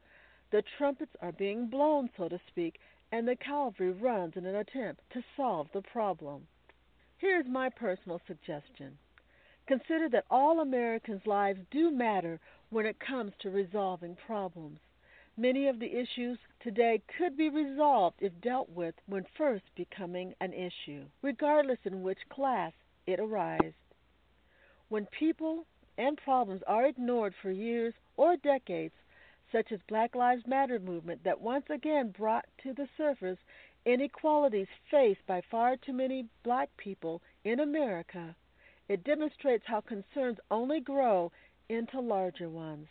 the 0.50 0.62
trumpets 0.76 1.16
are 1.22 1.32
being 1.32 1.68
blown, 1.68 2.10
so 2.16 2.28
to 2.28 2.40
speak, 2.48 2.78
and 3.12 3.26
the 3.26 3.36
cavalry 3.36 3.92
runs 3.92 4.36
in 4.36 4.44
an 4.44 4.56
attempt 4.56 5.00
to 5.12 5.24
solve 5.36 5.68
the 5.72 5.82
problem. 5.82 6.46
Here 7.18 7.40
is 7.40 7.46
my 7.46 7.70
personal 7.70 8.20
suggestion. 8.26 8.98
Consider 9.66 10.08
that 10.10 10.24
all 10.30 10.60
Americans' 10.60 11.26
lives 11.26 11.60
do 11.70 11.90
matter 11.90 12.40
when 12.70 12.86
it 12.86 12.98
comes 13.00 13.32
to 13.40 13.50
resolving 13.50 14.16
problems. 14.26 14.80
Many 15.40 15.68
of 15.68 15.78
the 15.78 15.96
issues 15.96 16.36
today 16.58 17.00
could 17.16 17.36
be 17.36 17.48
resolved 17.48 18.16
if 18.20 18.40
dealt 18.40 18.70
with 18.70 18.96
when 19.06 19.24
first 19.36 19.62
becoming 19.76 20.34
an 20.40 20.52
issue, 20.52 21.04
regardless 21.22 21.78
in 21.84 22.02
which 22.02 22.28
class 22.28 22.72
it 23.06 23.20
arises. 23.20 23.74
When 24.88 25.06
people 25.06 25.64
and 25.96 26.16
problems 26.16 26.64
are 26.66 26.86
ignored 26.86 27.36
for 27.40 27.52
years 27.52 27.94
or 28.16 28.36
decades, 28.36 28.96
such 29.52 29.70
as 29.70 29.78
Black 29.86 30.16
Lives 30.16 30.44
Matter 30.44 30.80
movement 30.80 31.22
that 31.22 31.40
once 31.40 31.70
again 31.70 32.10
brought 32.10 32.46
to 32.64 32.72
the 32.72 32.88
surface 32.96 33.38
inequalities 33.86 34.66
faced 34.90 35.24
by 35.28 35.40
far 35.40 35.76
too 35.76 35.92
many 35.92 36.26
black 36.42 36.68
people 36.76 37.22
in 37.44 37.60
America, 37.60 38.34
it 38.88 39.04
demonstrates 39.04 39.66
how 39.68 39.82
concerns 39.82 40.38
only 40.50 40.80
grow 40.80 41.30
into 41.68 42.00
larger 42.00 42.48
ones. 42.48 42.88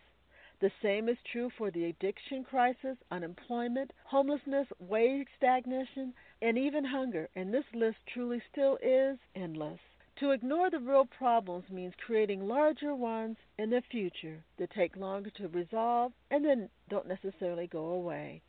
The 0.60 0.72
same 0.82 1.08
is 1.08 1.18
true 1.32 1.52
for 1.52 1.70
the 1.70 1.86
addiction 1.86 2.44
crisis, 2.44 2.98
unemployment, 3.12 3.94
homelessness, 4.06 4.68
wage 4.80 5.28
stagnation, 5.38 6.14
and 6.42 6.58
even 6.58 6.84
hunger, 6.84 7.30
and 7.36 7.54
this 7.54 7.66
list 7.74 7.98
truly 8.08 8.42
still 8.52 8.78
is 8.82 9.20
endless. 9.36 9.80
To 10.20 10.32
ignore 10.32 10.72
the 10.72 10.80
real 10.80 11.06
problems 11.06 11.70
means 11.70 11.94
creating 12.04 12.48
larger 12.48 12.96
ones 12.96 13.38
in 13.60 13.70
the 13.70 13.82
future 13.82 14.44
that 14.58 14.72
take 14.72 14.96
longer 14.96 15.30
to 15.32 15.48
resolve 15.48 16.12
and 16.32 16.44
then 16.44 16.70
don't 16.90 17.08
necessarily 17.08 17.68
go 17.68 17.90
away. 17.90 18.42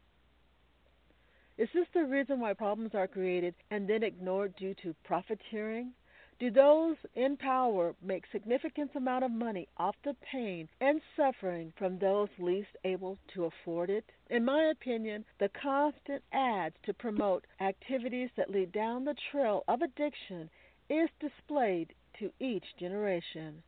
Is 1.59 1.69
this 1.75 1.89
the 1.93 2.05
reason 2.05 2.41
why 2.41 2.55
problems 2.55 2.95
are 2.95 3.07
created 3.07 3.55
and 3.71 3.87
then 3.87 4.03
ignored 4.03 4.57
due 4.57 4.75
to 4.83 4.95
profiteering? 5.05 5.93
Do 6.39 6.53
those 6.53 6.97
in 7.17 7.37
power 7.37 7.97
make 8.01 8.25
significant 8.31 8.95
amount 8.95 9.25
of 9.25 9.33
money 9.33 9.67
off 9.77 9.97
the 10.05 10.15
pain 10.15 10.69
and 10.81 11.03
suffering 11.17 11.73
from 11.77 11.99
those 11.99 12.29
least 12.39 12.77
able 12.85 13.19
to 13.35 13.47
afford 13.47 13.91
it? 13.91 14.05
In 14.31 14.45
my 14.45 14.63
opinion, 14.67 15.25
the 15.41 15.49
constant 15.49 16.23
ads 16.33 16.77
to 16.85 16.95
promote 16.95 17.45
activities 17.61 18.31
that 18.37 18.51
lead 18.51 18.71
down 18.71 19.05
the 19.05 19.17
trail 19.33 19.65
of 19.67 19.83
addiction 19.83 20.49
is 20.89 21.11
displayed 21.19 21.93
to 22.21 22.33
each 22.39 22.77
generation. 22.79 23.65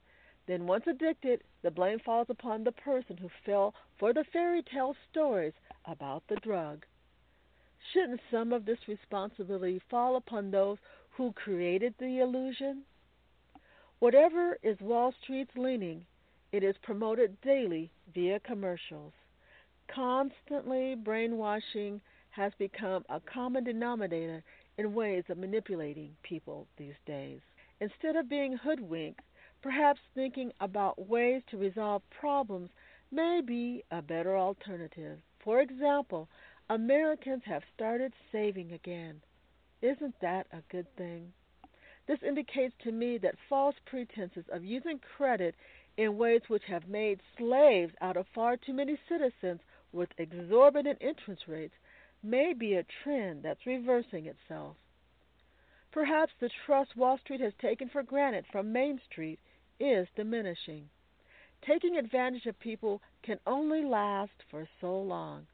Then, 0.46 0.68
once 0.68 0.86
addicted, 0.86 1.42
the 1.62 1.72
blame 1.72 1.98
falls 1.98 2.30
upon 2.30 2.62
the 2.62 2.72
person 2.72 3.16
who 3.16 3.30
fell 3.44 3.74
for 3.98 4.12
the 4.12 4.24
fairy 4.32 4.62
tale 4.62 4.94
stories 5.10 5.54
about 5.86 6.22
the 6.28 6.36
drug. 6.36 6.86
Shouldn't 7.92 8.20
some 8.30 8.52
of 8.52 8.64
this 8.64 8.86
responsibility 8.86 9.80
fall 9.90 10.14
upon 10.14 10.52
those 10.52 10.78
who 11.20 11.32
created 11.32 11.92
the 11.98 12.20
illusion? 12.20 12.80
Whatever 13.98 14.56
is 14.62 14.80
Wall 14.80 15.12
Street's 15.22 15.54
leaning, 15.54 16.06
it 16.50 16.64
is 16.64 16.74
promoted 16.82 17.38
daily 17.42 17.90
via 18.14 18.40
commercials. 18.40 19.12
Constantly 19.94 20.94
brainwashing 20.94 22.00
has 22.30 22.52
become 22.58 23.04
a 23.10 23.20
common 23.20 23.64
denominator 23.64 24.42
in 24.78 24.94
ways 24.94 25.24
of 25.28 25.36
manipulating 25.36 26.16
people 26.22 26.66
these 26.78 26.94
days. 27.04 27.40
Instead 27.82 28.16
of 28.16 28.30
being 28.30 28.56
hoodwinked, 28.56 29.20
perhaps 29.60 30.00
thinking 30.14 30.50
about 30.62 31.06
ways 31.06 31.42
to 31.50 31.58
resolve 31.58 32.00
problems 32.18 32.70
may 33.12 33.42
be 33.46 33.84
a 33.90 34.00
better 34.00 34.38
alternative. 34.38 35.18
For 35.44 35.60
example, 35.60 36.30
Americans 36.70 37.42
have 37.44 37.62
started 37.74 38.14
saving 38.32 38.72
again. 38.72 39.20
Isn't 39.82 40.14
that 40.20 40.46
a 40.52 40.62
good 40.70 40.86
thing? 40.96 41.32
This 42.06 42.22
indicates 42.22 42.74
to 42.82 42.92
me 42.92 43.18
that 43.18 43.38
false 43.48 43.76
pretenses 43.86 44.44
of 44.50 44.64
using 44.64 44.98
credit 45.16 45.54
in 45.96 46.18
ways 46.18 46.42
which 46.48 46.64
have 46.64 46.88
made 46.88 47.20
slaves 47.36 47.92
out 48.00 48.16
of 48.16 48.26
far 48.34 48.56
too 48.56 48.72
many 48.72 48.98
citizens 49.08 49.60
with 49.92 50.08
exorbitant 50.18 50.98
interest 51.00 51.42
rates 51.46 51.74
may 52.22 52.52
be 52.52 52.74
a 52.74 52.84
trend 53.02 53.42
that's 53.42 53.66
reversing 53.66 54.26
itself. 54.26 54.76
Perhaps 55.92 56.32
the 56.38 56.50
trust 56.66 56.96
Wall 56.96 57.18
Street 57.18 57.40
has 57.40 57.52
taken 57.60 57.88
for 57.88 58.02
granted 58.02 58.44
from 58.52 58.72
Main 58.72 59.00
Street 59.10 59.40
is 59.78 60.06
diminishing. 60.14 60.88
Taking 61.62 61.96
advantage 61.96 62.46
of 62.46 62.58
people 62.60 63.02
can 63.22 63.38
only 63.46 63.82
last 63.82 64.44
for 64.50 64.68
so 64.80 65.00
long. 65.00 65.46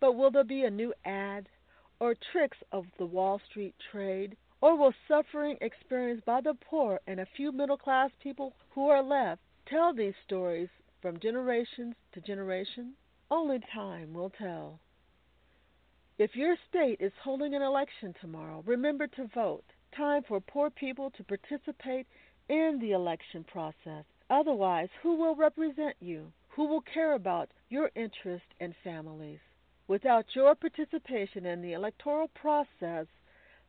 But 0.00 0.14
will 0.14 0.30
there 0.30 0.44
be 0.44 0.64
a 0.64 0.70
new 0.70 0.94
ad, 1.04 1.48
or 2.04 2.14
tricks 2.32 2.58
of 2.70 2.84
the 2.98 3.06
Wall 3.06 3.40
Street 3.48 3.74
trade 3.90 4.36
Or 4.60 4.76
will 4.76 4.92
suffering 5.08 5.56
experienced 5.62 6.26
by 6.26 6.42
the 6.42 6.52
poor 6.52 7.00
and 7.06 7.18
a 7.18 7.26
few 7.34 7.50
middle 7.50 7.78
class 7.78 8.10
people 8.22 8.52
who 8.72 8.88
are 8.88 9.02
left 9.02 9.40
tell 9.66 9.94
these 9.94 10.12
stories 10.26 10.68
from 11.00 11.18
generation 11.18 11.94
to 12.12 12.20
generation? 12.20 12.92
Only 13.30 13.58
time 13.72 14.12
will 14.12 14.28
tell. 14.28 14.80
If 16.18 16.36
your 16.36 16.56
state 16.68 16.98
is 17.00 17.12
holding 17.22 17.54
an 17.54 17.62
election 17.62 18.14
tomorrow, 18.20 18.62
remember 18.66 19.06
to 19.06 19.30
vote. 19.34 19.64
Time 19.96 20.24
for 20.28 20.40
poor 20.40 20.68
people 20.68 21.10
to 21.12 21.24
participate 21.24 22.06
in 22.50 22.80
the 22.82 22.92
election 22.92 23.44
process. 23.44 24.04
Otherwise, 24.28 24.90
who 25.02 25.16
will 25.16 25.36
represent 25.36 25.96
you? 26.00 26.30
Who 26.50 26.68
will 26.68 26.82
care 26.82 27.14
about 27.14 27.48
your 27.70 27.90
interests 27.96 28.52
and 28.60 28.74
families? 28.84 29.40
Without 29.86 30.34
your 30.34 30.54
participation 30.54 31.44
in 31.44 31.60
the 31.60 31.74
electoral 31.74 32.28
process, 32.28 33.06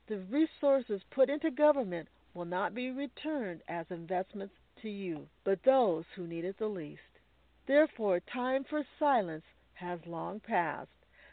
the 0.07 0.19
resources 0.19 1.01
put 1.11 1.29
into 1.29 1.51
government 1.51 2.07
will 2.33 2.45
not 2.45 2.73
be 2.73 2.89
returned 2.89 3.61
as 3.67 3.85
investments 3.89 4.53
to 4.81 4.89
you, 4.89 5.27
but 5.43 5.63
those 5.63 6.05
who 6.15 6.27
need 6.27 6.45
it 6.45 6.57
the 6.57 6.67
least. 6.67 7.01
Therefore, 7.67 8.19
time 8.19 8.63
for 8.63 8.85
silence 8.97 9.45
has 9.73 9.99
long 10.05 10.39
passed. 10.39 10.89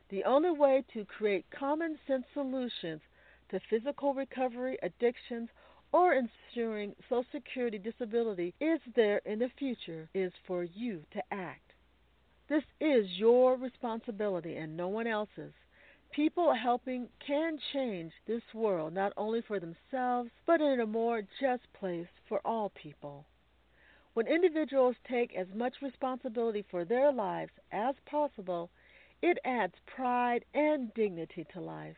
The 0.08 0.24
only 0.24 0.50
way 0.50 0.84
to 0.94 1.04
create 1.04 1.50
common 1.50 1.98
sense 2.06 2.26
solutions 2.32 3.02
to 3.50 3.60
physical 3.70 4.14
recovery, 4.14 4.78
addictions, 4.82 5.48
or 5.92 6.14
ensuring 6.14 6.96
Social 7.08 7.24
Security 7.30 7.78
disability 7.78 8.54
is 8.60 8.80
there 8.96 9.18
in 9.18 9.38
the 9.38 9.50
future 9.58 10.08
is 10.14 10.32
for 10.46 10.64
you 10.64 11.04
to 11.12 11.22
act. 11.30 11.71
This 12.48 12.64
is 12.80 13.18
your 13.18 13.56
responsibility 13.56 14.56
and 14.56 14.76
no 14.76 14.88
one 14.88 15.06
else's. 15.06 15.52
People 16.10 16.52
helping 16.52 17.08
can 17.26 17.58
change 17.72 18.12
this 18.26 18.42
world 18.52 18.92
not 18.92 19.12
only 19.16 19.40
for 19.40 19.58
themselves, 19.58 20.30
but 20.46 20.60
in 20.60 20.80
a 20.80 20.86
more 20.86 21.22
just 21.40 21.72
place 21.72 22.08
for 22.28 22.40
all 22.44 22.70
people. 22.70 23.24
When 24.14 24.26
individuals 24.26 24.96
take 25.08 25.34
as 25.34 25.46
much 25.54 25.80
responsibility 25.80 26.62
for 26.70 26.84
their 26.84 27.10
lives 27.10 27.52
as 27.70 27.94
possible, 28.04 28.68
it 29.22 29.38
adds 29.44 29.74
pride 29.86 30.44
and 30.52 30.92
dignity 30.92 31.46
to 31.54 31.60
life. 31.60 31.96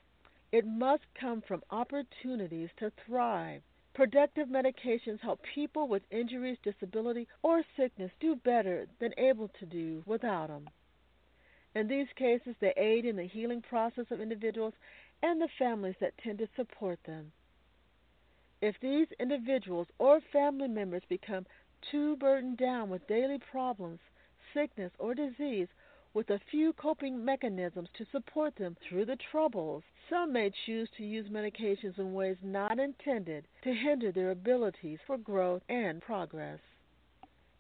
It 0.52 0.64
must 0.64 1.02
come 1.14 1.40
from 1.40 1.64
opportunities 1.70 2.70
to 2.76 2.92
thrive. 3.04 3.62
Productive 3.94 4.48
medications 4.48 5.20
help 5.20 5.40
people 5.54 5.86
with 5.86 6.02
injuries, 6.10 6.58
disability, 6.64 7.28
or 7.42 7.62
sickness 7.76 8.10
do 8.18 8.34
better 8.34 8.88
than 8.98 9.14
able 9.16 9.48
to 9.60 9.66
do 9.66 10.02
without 10.04 10.48
them. 10.48 10.68
In 11.76 11.86
these 11.86 12.08
cases, 12.16 12.56
they 12.60 12.74
aid 12.76 13.04
in 13.04 13.16
the 13.16 13.26
healing 13.26 13.62
process 13.62 14.06
of 14.10 14.20
individuals 14.20 14.74
and 15.22 15.40
the 15.40 15.48
families 15.58 15.94
that 16.00 16.18
tend 16.18 16.38
to 16.38 16.48
support 16.56 16.98
them. 17.06 17.32
If 18.60 18.74
these 18.80 19.08
individuals 19.20 19.86
or 19.98 20.20
family 20.32 20.68
members 20.68 21.02
become 21.08 21.46
too 21.90 22.16
burdened 22.16 22.58
down 22.58 22.90
with 22.90 23.06
daily 23.06 23.38
problems, 23.38 24.00
sickness, 24.52 24.92
or 24.98 25.14
disease, 25.14 25.68
with 26.14 26.30
a 26.30 26.40
few 26.50 26.72
coping 26.72 27.24
mechanisms 27.24 27.88
to 27.98 28.06
support 28.12 28.54
them 28.56 28.76
through 28.88 29.04
the 29.04 29.18
troubles, 29.30 29.82
some 30.08 30.32
may 30.32 30.50
choose 30.64 30.88
to 30.96 31.04
use 31.04 31.28
medications 31.28 31.98
in 31.98 32.14
ways 32.14 32.36
not 32.42 32.78
intended 32.78 33.46
to 33.62 33.74
hinder 33.74 34.12
their 34.12 34.30
abilities 34.30 35.00
for 35.06 35.18
growth 35.18 35.62
and 35.68 36.00
progress. 36.00 36.60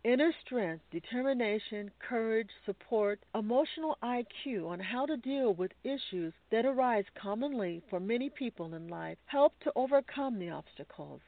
Inner 0.04 0.32
strength, 0.44 0.84
determination, 0.90 1.90
courage, 1.98 2.50
support, 2.64 3.18
emotional 3.34 3.98
IQ 4.02 4.68
on 4.68 4.78
how 4.78 5.06
to 5.06 5.16
deal 5.16 5.54
with 5.54 5.72
issues 5.82 6.34
that 6.50 6.66
arise 6.66 7.06
commonly 7.14 7.82
for 7.90 7.98
many 7.98 8.28
people 8.30 8.74
in 8.74 8.86
life 8.88 9.18
help 9.26 9.58
to 9.60 9.72
overcome 9.74 10.38
the 10.38 10.50
obstacles. 10.50 11.20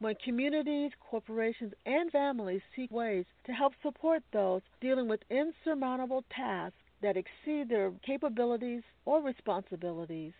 When 0.00 0.14
communities, 0.14 0.92
corporations, 0.98 1.74
and 1.84 2.10
families 2.10 2.62
seek 2.74 2.90
ways 2.90 3.26
to 3.44 3.52
help 3.52 3.74
support 3.82 4.22
those 4.32 4.62
dealing 4.80 5.08
with 5.08 5.20
insurmountable 5.28 6.24
tasks 6.30 6.78
that 7.02 7.18
exceed 7.18 7.68
their 7.68 7.92
capabilities 8.02 8.82
or 9.04 9.20
responsibilities, 9.20 10.32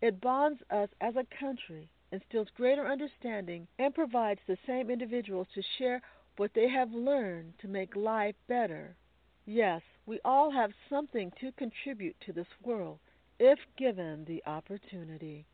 it 0.00 0.20
bonds 0.20 0.60
us 0.70 0.88
as 1.00 1.14
a 1.14 1.24
country, 1.38 1.88
instills 2.10 2.48
greater 2.56 2.84
understanding, 2.84 3.68
and 3.78 3.94
provides 3.94 4.40
the 4.48 4.58
same 4.66 4.90
individuals 4.90 5.46
to 5.54 5.62
share 5.78 6.02
what 6.36 6.52
they 6.54 6.68
have 6.68 6.90
learned 6.90 7.56
to 7.60 7.68
make 7.68 7.94
life 7.94 8.34
better. 8.48 8.96
Yes, 9.44 9.82
we 10.06 10.18
all 10.24 10.50
have 10.50 10.72
something 10.90 11.30
to 11.40 11.52
contribute 11.52 12.16
to 12.22 12.32
this 12.32 12.48
world 12.60 12.98
if 13.38 13.60
given 13.76 14.24
the 14.24 14.42
opportunity. 14.46 15.46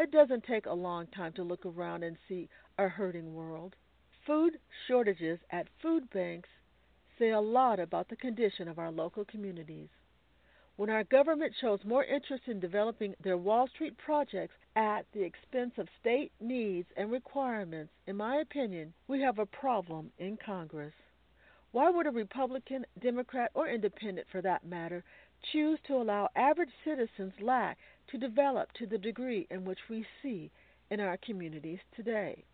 It 0.00 0.10
doesn't 0.10 0.44
take 0.44 0.64
a 0.64 0.72
long 0.72 1.08
time 1.08 1.34
to 1.34 1.42
look 1.42 1.66
around 1.66 2.04
and 2.04 2.16
see 2.26 2.48
a 2.78 2.88
hurting 2.88 3.34
world. 3.34 3.76
Food 4.24 4.58
shortages 4.88 5.38
at 5.50 5.68
food 5.82 6.08
banks 6.08 6.48
say 7.18 7.32
a 7.32 7.40
lot 7.40 7.78
about 7.78 8.08
the 8.08 8.16
condition 8.16 8.66
of 8.66 8.78
our 8.78 8.90
local 8.90 9.26
communities. 9.26 9.90
When 10.76 10.88
our 10.88 11.04
government 11.04 11.52
shows 11.60 11.84
more 11.84 12.02
interest 12.02 12.44
in 12.46 12.60
developing 12.60 13.14
their 13.22 13.36
Wall 13.36 13.68
Street 13.68 13.98
projects 13.98 14.54
at 14.74 15.04
the 15.12 15.22
expense 15.22 15.74
of 15.76 15.86
state 16.00 16.32
needs 16.40 16.88
and 16.96 17.12
requirements, 17.12 17.92
in 18.06 18.16
my 18.16 18.36
opinion, 18.36 18.94
we 19.06 19.20
have 19.20 19.38
a 19.38 19.44
problem 19.44 20.12
in 20.16 20.38
Congress. 20.38 20.94
Why 21.72 21.90
would 21.90 22.06
a 22.06 22.10
Republican, 22.10 22.86
Democrat, 23.02 23.50
or 23.52 23.68
Independent, 23.68 24.28
for 24.32 24.40
that 24.40 24.64
matter, 24.64 25.04
choose 25.52 25.78
to 25.88 25.96
allow 25.96 26.30
average 26.34 26.72
citizens 26.84 27.34
lack 27.38 27.76
to 28.10 28.18
develop 28.18 28.72
to 28.72 28.86
the 28.86 28.98
degree 28.98 29.46
in 29.50 29.64
which 29.64 29.78
we 29.88 30.04
see 30.22 30.50
in 30.90 31.00
our 31.00 31.16
communities 31.16 31.78
today? 31.94 32.44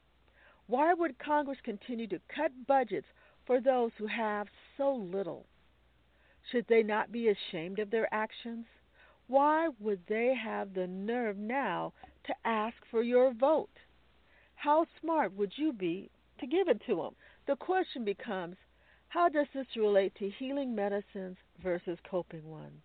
Why 0.66 0.94
would 0.94 1.18
Congress 1.18 1.58
continue 1.62 2.06
to 2.08 2.20
cut 2.34 2.66
budgets 2.66 3.06
for 3.46 3.60
those 3.60 3.92
who 3.96 4.06
have 4.06 4.48
so 4.76 4.94
little? 4.94 5.46
Should 6.50 6.66
they 6.68 6.82
not 6.82 7.12
be 7.12 7.28
ashamed 7.28 7.78
of 7.78 7.90
their 7.90 8.12
actions? 8.12 8.66
Why 9.28 9.68
would 9.80 10.00
they 10.06 10.34
have 10.34 10.74
the 10.74 10.86
nerve 10.86 11.36
now 11.36 11.92
to 12.24 12.34
ask 12.44 12.76
for 12.90 13.02
your 13.02 13.32
vote? 13.32 13.70
How 14.54 14.86
smart 15.00 15.32
would 15.34 15.52
you 15.56 15.72
be 15.72 16.10
to 16.38 16.46
give 16.46 16.68
it 16.68 16.82
to 16.86 16.96
them? 16.96 17.16
The 17.46 17.56
question 17.56 18.04
becomes 18.04 18.56
how 19.08 19.28
does 19.28 19.46
this 19.54 19.66
relate 19.76 20.14
to 20.16 20.30
healing 20.30 20.74
medicines 20.74 21.36
versus 21.62 21.98
coping 22.08 22.48
ones? 22.48 22.82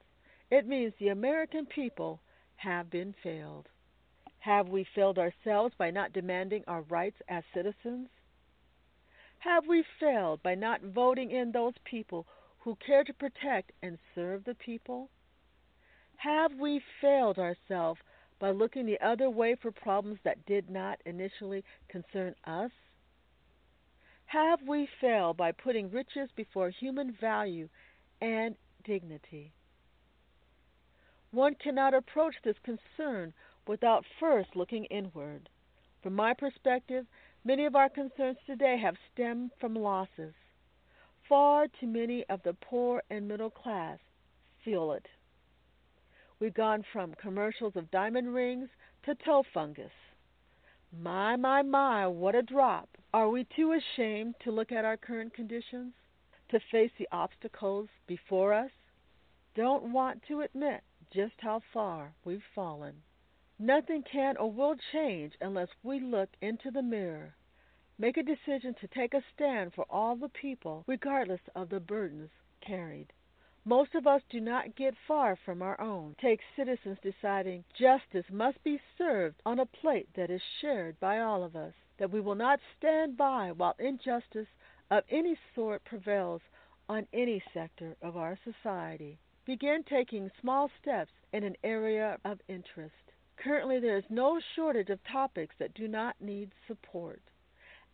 It 0.50 0.68
means 0.68 0.94
the 1.00 1.10
American 1.10 1.66
people 1.66 2.20
have 2.64 2.90
been 2.90 3.14
failed. 3.24 3.68
Have 4.40 4.70
we 4.70 4.86
failed 4.96 5.18
ourselves 5.18 5.74
by 5.78 5.92
not 5.92 6.14
demanding 6.14 6.64
our 6.68 6.82
rights 6.84 7.18
as 7.28 7.44
citizens? 7.54 8.10
Have 9.40 9.68
we 9.68 9.84
failed 10.00 10.42
by 10.44 10.56
not 10.56 10.82
voting 10.82 11.32
in 11.32 11.52
those 11.52 11.74
people 11.84 12.28
who 12.60 12.76
care 12.86 13.04
to 13.04 13.14
protect 13.14 13.72
and 13.82 13.98
serve 14.14 14.44
the 14.44 14.56
people? 14.56 15.10
Have 16.18 16.54
we 16.60 16.82
failed 17.02 17.40
ourselves 17.40 18.00
by 18.40 18.52
looking 18.52 18.86
the 18.86 19.02
other 19.02 19.30
way 19.30 19.56
for 19.56 19.72
problems 19.72 20.20
that 20.24 20.46
did 20.46 20.70
not 20.70 21.00
initially 21.06 21.64
concern 21.88 22.36
us? 22.46 22.72
Have 24.28 24.60
we 24.68 24.88
failed 25.00 25.38
by 25.38 25.52
putting 25.52 25.90
riches 25.90 26.30
before 26.36 26.70
human 26.70 27.12
value 27.20 27.68
and 28.22 28.56
dignity? 28.84 29.52
One 31.32 31.56
cannot 31.56 31.94
approach 31.94 32.36
this 32.44 32.58
concern 32.60 33.34
without 33.66 34.06
first 34.20 34.54
looking 34.54 34.84
inward. 34.86 35.48
From 36.04 36.14
my 36.14 36.34
perspective, 36.34 37.06
many 37.46 37.66
of 37.66 37.76
our 37.76 37.88
concerns 37.88 38.38
today 38.46 38.78
have 38.78 38.98
stemmed 39.14 39.52
from 39.58 39.74
losses. 39.74 40.34
Far 41.30 41.68
too 41.70 41.88
many 41.88 42.26
of 42.26 42.44
the 42.44 42.54
poor 42.54 43.02
and 43.10 43.30
middle 43.30 43.50
class 43.50 44.00
feel 44.66 44.92
it. 44.92 45.08
We've 46.42 46.54
gone 46.54 46.84
from 46.92 47.14
commercials 47.14 47.78
of 47.78 47.92
diamond 47.92 48.34
rings 48.34 48.68
to 49.06 49.16
toe 49.16 49.44
fungus. 49.54 49.92
My, 50.92 51.38
my, 51.38 51.62
my, 51.62 52.08
what 52.08 52.36
a 52.36 52.42
drop. 52.42 52.90
Are 53.14 53.30
we 53.30 53.46
too 53.56 53.72
ashamed 53.72 54.36
to 54.44 54.52
look 54.52 54.74
at 54.74 54.84
our 54.84 54.98
current 54.98 55.34
conditions? 55.34 55.94
To 56.50 56.60
face 56.72 56.92
the 57.00 57.08
obstacles 57.14 57.88
before 58.06 58.54
us? 58.54 58.72
Don't 59.56 59.94
want 59.94 60.24
to 60.28 60.42
admit 60.42 60.82
just 61.14 61.34
how 61.40 61.62
far 61.74 62.14
we've 62.24 62.44
fallen. 62.56 63.04
Nothing 63.60 64.04
can 64.04 64.38
or 64.38 64.52
will 64.52 64.76
change 64.92 65.34
unless 65.42 65.70
we 65.84 66.00
look 66.00 66.30
into 66.42 66.72
the 66.72 66.82
mirror, 66.82 67.36
make 68.00 68.18
a 68.18 68.24
decision 68.24 68.74
to 68.82 68.88
take 68.88 69.14
a 69.14 69.24
stand 69.34 69.74
for 69.74 69.86
all 69.90 70.16
the 70.16 70.30
people, 70.30 70.84
regardless 70.88 71.42
of 71.56 71.70
the 71.70 71.80
burdens 71.80 72.32
carried. 72.62 73.14
Most 73.64 73.94
of 73.94 74.08
us 74.08 74.24
do 74.30 74.40
not 74.40 74.76
get 74.76 74.96
far 75.08 75.36
from 75.36 75.62
our 75.62 75.80
own. 75.80 76.16
Take 76.20 76.40
citizens 76.56 76.98
deciding 77.04 77.64
justice 77.78 78.26
must 78.32 78.64
be 78.64 78.82
served 78.98 79.40
on 79.46 79.60
a 79.60 79.68
plate 79.68 80.10
that 80.16 80.32
is 80.32 80.42
shared 80.60 81.00
by 81.00 81.20
all 81.20 81.44
of 81.44 81.56
us, 81.56 81.74
that 82.00 82.10
we 82.10 82.20
will 82.20 82.34
not 82.34 82.60
stand 82.78 83.18
by 83.18 83.52
while 83.52 83.76
injustice 83.78 84.48
of 84.90 85.04
any 85.12 85.38
sort 85.54 85.84
prevails 85.86 86.42
on 86.90 87.06
any 87.14 87.44
sector 87.54 87.96
of 88.02 88.18
our 88.18 88.40
society. 88.44 89.20
Begin 89.46 89.84
taking 89.90 90.30
small 90.40 90.70
steps 90.80 91.12
in 91.34 91.44
an 91.44 91.56
area 91.64 92.20
of 92.26 92.40
interest. 92.48 92.94
Currently, 93.38 93.80
there 93.80 93.98
is 93.98 94.04
no 94.10 94.40
shortage 94.56 94.90
of 94.90 95.04
topics 95.04 95.56
that 95.58 95.74
do 95.74 95.88
not 95.88 96.16
need 96.22 96.52
support. 96.68 97.22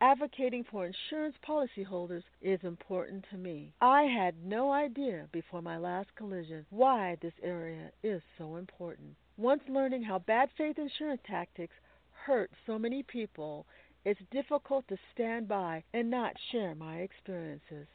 Advocating 0.02 0.66
for 0.66 0.86
insurance 0.86 1.38
policyholders 1.48 2.24
is 2.42 2.60
important 2.64 3.26
to 3.30 3.38
me. 3.38 3.72
I 3.80 4.04
had 4.04 4.44
no 4.44 4.72
idea 4.72 5.30
before 5.32 5.62
my 5.62 5.78
last 5.78 6.14
collision 6.16 6.66
why 6.70 7.16
this 7.22 7.34
area 7.42 7.92
is 8.04 8.22
so 8.38 8.58
important. 8.58 9.16
Once 9.38 9.64
learning 9.70 10.04
how 10.04 10.20
bad 10.20 10.50
faith 10.58 10.78
insurance 10.78 11.22
tactics 11.26 11.76
hurt 12.12 12.52
so 12.66 12.78
many 12.78 13.04
people, 13.04 13.66
it's 14.04 14.20
difficult 14.32 14.86
to 14.90 14.98
stand 15.14 15.48
by 15.48 15.84
and 15.94 16.10
not 16.10 16.36
share 16.52 16.76
my 16.76 16.98
experiences. 16.98 17.88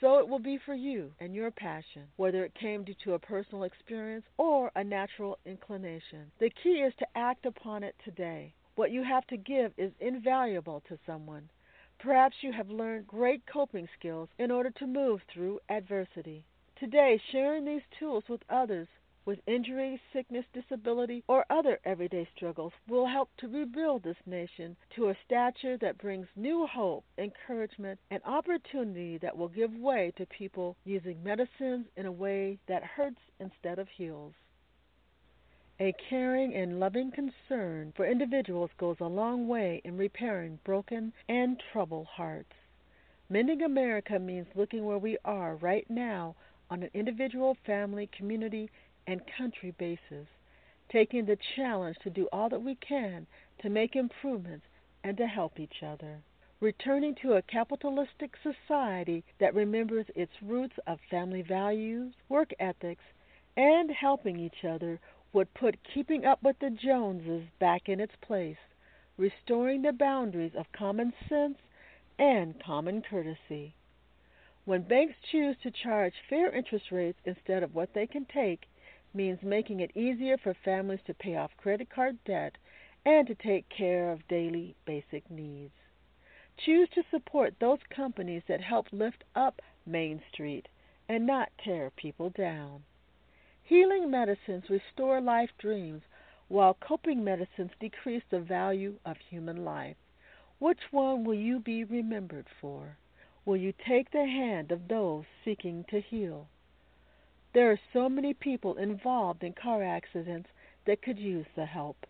So 0.00 0.18
it 0.18 0.28
will 0.28 0.38
be 0.38 0.58
for 0.58 0.74
you 0.74 1.12
and 1.18 1.34
your 1.34 1.50
passion, 1.50 2.04
whether 2.16 2.44
it 2.44 2.54
came 2.54 2.84
due 2.84 2.94
to 3.04 3.14
a 3.14 3.18
personal 3.18 3.64
experience 3.64 4.24
or 4.36 4.70
a 4.76 4.84
natural 4.84 5.38
inclination. 5.44 6.30
The 6.38 6.50
key 6.62 6.82
is 6.82 6.94
to 7.00 7.06
act 7.16 7.46
upon 7.46 7.82
it 7.82 7.96
today. 8.04 8.54
What 8.76 8.92
you 8.92 9.02
have 9.02 9.26
to 9.26 9.36
give 9.36 9.72
is 9.76 9.92
invaluable 9.98 10.82
to 10.88 10.98
someone. 11.04 11.50
Perhaps 11.98 12.36
you 12.42 12.52
have 12.52 12.70
learned 12.70 13.08
great 13.08 13.44
coping 13.52 13.88
skills 13.98 14.28
in 14.38 14.52
order 14.52 14.70
to 14.70 14.86
move 14.86 15.20
through 15.32 15.58
adversity. 15.68 16.44
Today, 16.76 17.20
sharing 17.32 17.64
these 17.64 17.82
tools 17.98 18.22
with 18.28 18.40
others 18.48 18.86
with 19.28 19.40
injury, 19.46 20.00
sickness, 20.10 20.46
disability, 20.54 21.22
or 21.28 21.44
other 21.50 21.78
everyday 21.84 22.26
struggles 22.34 22.72
will 22.88 23.06
help 23.06 23.28
to 23.36 23.46
rebuild 23.46 24.02
this 24.02 24.16
nation 24.24 24.74
to 24.96 25.10
a 25.10 25.16
stature 25.26 25.76
that 25.76 25.98
brings 25.98 26.26
new 26.34 26.66
hope, 26.66 27.04
encouragement, 27.18 28.00
and 28.10 28.22
opportunity 28.24 29.18
that 29.18 29.36
will 29.36 29.48
give 29.48 29.70
way 29.74 30.10
to 30.16 30.24
people 30.24 30.78
using 30.86 31.22
medicines 31.22 31.84
in 31.98 32.06
a 32.06 32.10
way 32.10 32.58
that 32.68 32.82
hurts 32.82 33.20
instead 33.38 33.78
of 33.78 33.86
heals. 33.94 34.32
A 35.78 35.92
caring 36.08 36.54
and 36.54 36.80
loving 36.80 37.10
concern 37.10 37.92
for 37.94 38.06
individuals 38.06 38.70
goes 38.78 38.96
a 38.98 39.04
long 39.04 39.46
way 39.46 39.82
in 39.84 39.98
repairing 39.98 40.58
broken 40.64 41.12
and 41.28 41.62
troubled 41.70 42.06
hearts. 42.06 42.54
Mending 43.28 43.60
America 43.60 44.18
means 44.18 44.46
looking 44.54 44.86
where 44.86 44.96
we 44.96 45.18
are 45.26 45.56
right 45.56 45.84
now 45.90 46.34
on 46.70 46.82
an 46.82 46.90
individual, 46.94 47.56
family, 47.66 48.08
community, 48.16 48.70
and 49.08 49.22
country 49.38 49.74
basis, 49.78 50.28
taking 50.92 51.24
the 51.24 51.38
challenge 51.56 51.96
to 52.02 52.10
do 52.10 52.28
all 52.30 52.50
that 52.50 52.62
we 52.62 52.74
can 52.76 53.26
to 53.62 53.70
make 53.70 53.96
improvements 53.96 54.66
and 55.02 55.16
to 55.16 55.26
help 55.26 55.58
each 55.58 55.82
other. 55.82 56.18
Returning 56.60 57.14
to 57.22 57.32
a 57.32 57.42
capitalistic 57.42 58.34
society 58.42 59.24
that 59.40 59.54
remembers 59.54 60.04
its 60.14 60.32
roots 60.42 60.74
of 60.86 60.98
family 61.10 61.40
values, 61.40 62.12
work 62.28 62.50
ethics, 62.60 63.02
and 63.56 63.90
helping 63.90 64.38
each 64.38 64.64
other 64.68 65.00
would 65.32 65.52
put 65.54 65.76
keeping 65.94 66.26
up 66.26 66.42
with 66.42 66.58
the 66.58 66.70
Joneses 66.70 67.48
back 67.58 67.88
in 67.88 68.00
its 68.00 68.14
place, 68.20 68.58
restoring 69.16 69.82
the 69.82 69.92
boundaries 69.92 70.52
of 70.54 70.70
common 70.72 71.12
sense 71.28 71.58
and 72.18 72.62
common 72.62 73.02
courtesy. 73.02 73.74
When 74.66 74.82
banks 74.82 75.14
choose 75.30 75.56
to 75.62 75.70
charge 75.70 76.12
fair 76.28 76.50
interest 76.50 76.90
rates 76.90 77.18
instead 77.24 77.62
of 77.62 77.74
what 77.74 77.94
they 77.94 78.06
can 78.06 78.26
take, 78.26 78.66
means 79.14 79.42
making 79.42 79.80
it 79.80 79.96
easier 79.96 80.36
for 80.36 80.54
families 80.54 81.00
to 81.06 81.14
pay 81.14 81.36
off 81.36 81.56
credit 81.56 81.90
card 81.90 82.18
debt 82.24 82.56
and 83.04 83.26
to 83.26 83.34
take 83.34 83.68
care 83.68 84.10
of 84.10 84.26
daily 84.28 84.74
basic 84.84 85.30
needs. 85.30 85.72
Choose 86.56 86.88
to 86.90 87.04
support 87.10 87.54
those 87.58 87.78
companies 87.88 88.42
that 88.48 88.60
help 88.60 88.86
lift 88.92 89.24
up 89.34 89.62
Main 89.86 90.20
Street 90.32 90.68
and 91.08 91.26
not 91.26 91.50
tear 91.58 91.90
people 91.90 92.30
down. 92.30 92.82
Healing 93.62 94.10
medicines 94.10 94.68
restore 94.68 95.20
life 95.20 95.50
dreams, 95.58 96.02
while 96.48 96.74
coping 96.74 97.22
medicines 97.22 97.70
decrease 97.78 98.24
the 98.30 98.40
value 98.40 98.98
of 99.04 99.16
human 99.18 99.64
life. 99.64 99.96
Which 100.58 100.90
one 100.90 101.24
will 101.24 101.34
you 101.34 101.60
be 101.60 101.84
remembered 101.84 102.46
for? 102.60 102.96
Will 103.44 103.56
you 103.56 103.72
take 103.86 104.10
the 104.10 104.26
hand 104.26 104.72
of 104.72 104.88
those 104.88 105.24
seeking 105.44 105.84
to 105.90 106.00
heal? 106.00 106.48
There 107.54 107.70
are 107.70 107.80
so 107.92 108.10
many 108.10 108.34
people 108.34 108.76
involved 108.76 109.42
in 109.42 109.54
car 109.54 109.82
accidents 109.82 110.50
that 110.84 111.00
could 111.00 111.18
use 111.18 111.46
the 111.56 111.64
help. 111.64 112.06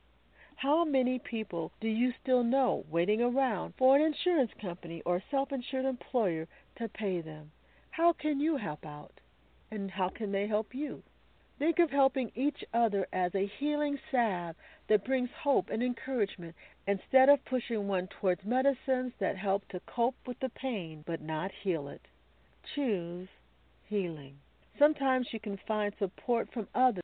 How 0.57 0.85
many 0.85 1.20
people 1.20 1.70
do 1.81 1.87
you 1.87 2.12
still 2.20 2.42
know 2.42 2.85
waiting 2.90 3.22
around 3.22 3.74
for 3.77 3.94
an 3.94 4.03
insurance 4.03 4.51
company 4.61 5.01
or 5.07 5.22
self 5.31 5.53
insured 5.53 5.85
employer 5.85 6.48
to 6.77 6.88
pay 6.88 7.20
them? 7.20 7.53
How 7.90 8.12
can 8.12 8.40
you 8.40 8.57
help 8.57 8.85
out? 8.85 9.20
And 9.70 9.92
how 9.92 10.09
can 10.09 10.33
they 10.33 10.48
help 10.48 10.74
you? 10.74 11.05
Think 11.61 11.79
of 11.79 11.90
helping 11.90 12.33
each 12.35 12.64
other 12.74 13.07
as 13.12 13.33
a 13.35 13.46
healing 13.46 14.01
salve 14.11 14.57
that 14.88 15.05
brings 15.05 15.31
hope 15.31 15.70
and 15.70 15.83
encouragement 15.83 16.57
instead 16.87 17.29
of 17.29 17.44
pushing 17.44 17.87
one 17.87 18.09
towards 18.09 18.44
medicines 18.44 19.12
that 19.20 19.37
help 19.37 19.68
to 19.68 19.81
cope 19.81 20.16
with 20.27 20.40
the 20.40 20.48
pain 20.48 21.05
but 21.07 21.20
not 21.20 21.53
heal 21.53 21.87
it. 21.87 22.09
Choose 22.74 23.29
healing. 23.85 24.40
Sometimes 24.78 25.26
you 25.32 25.40
can 25.40 25.58
find 25.66 25.92
support 25.98 26.48
from 26.52 26.68
others. 26.74 27.02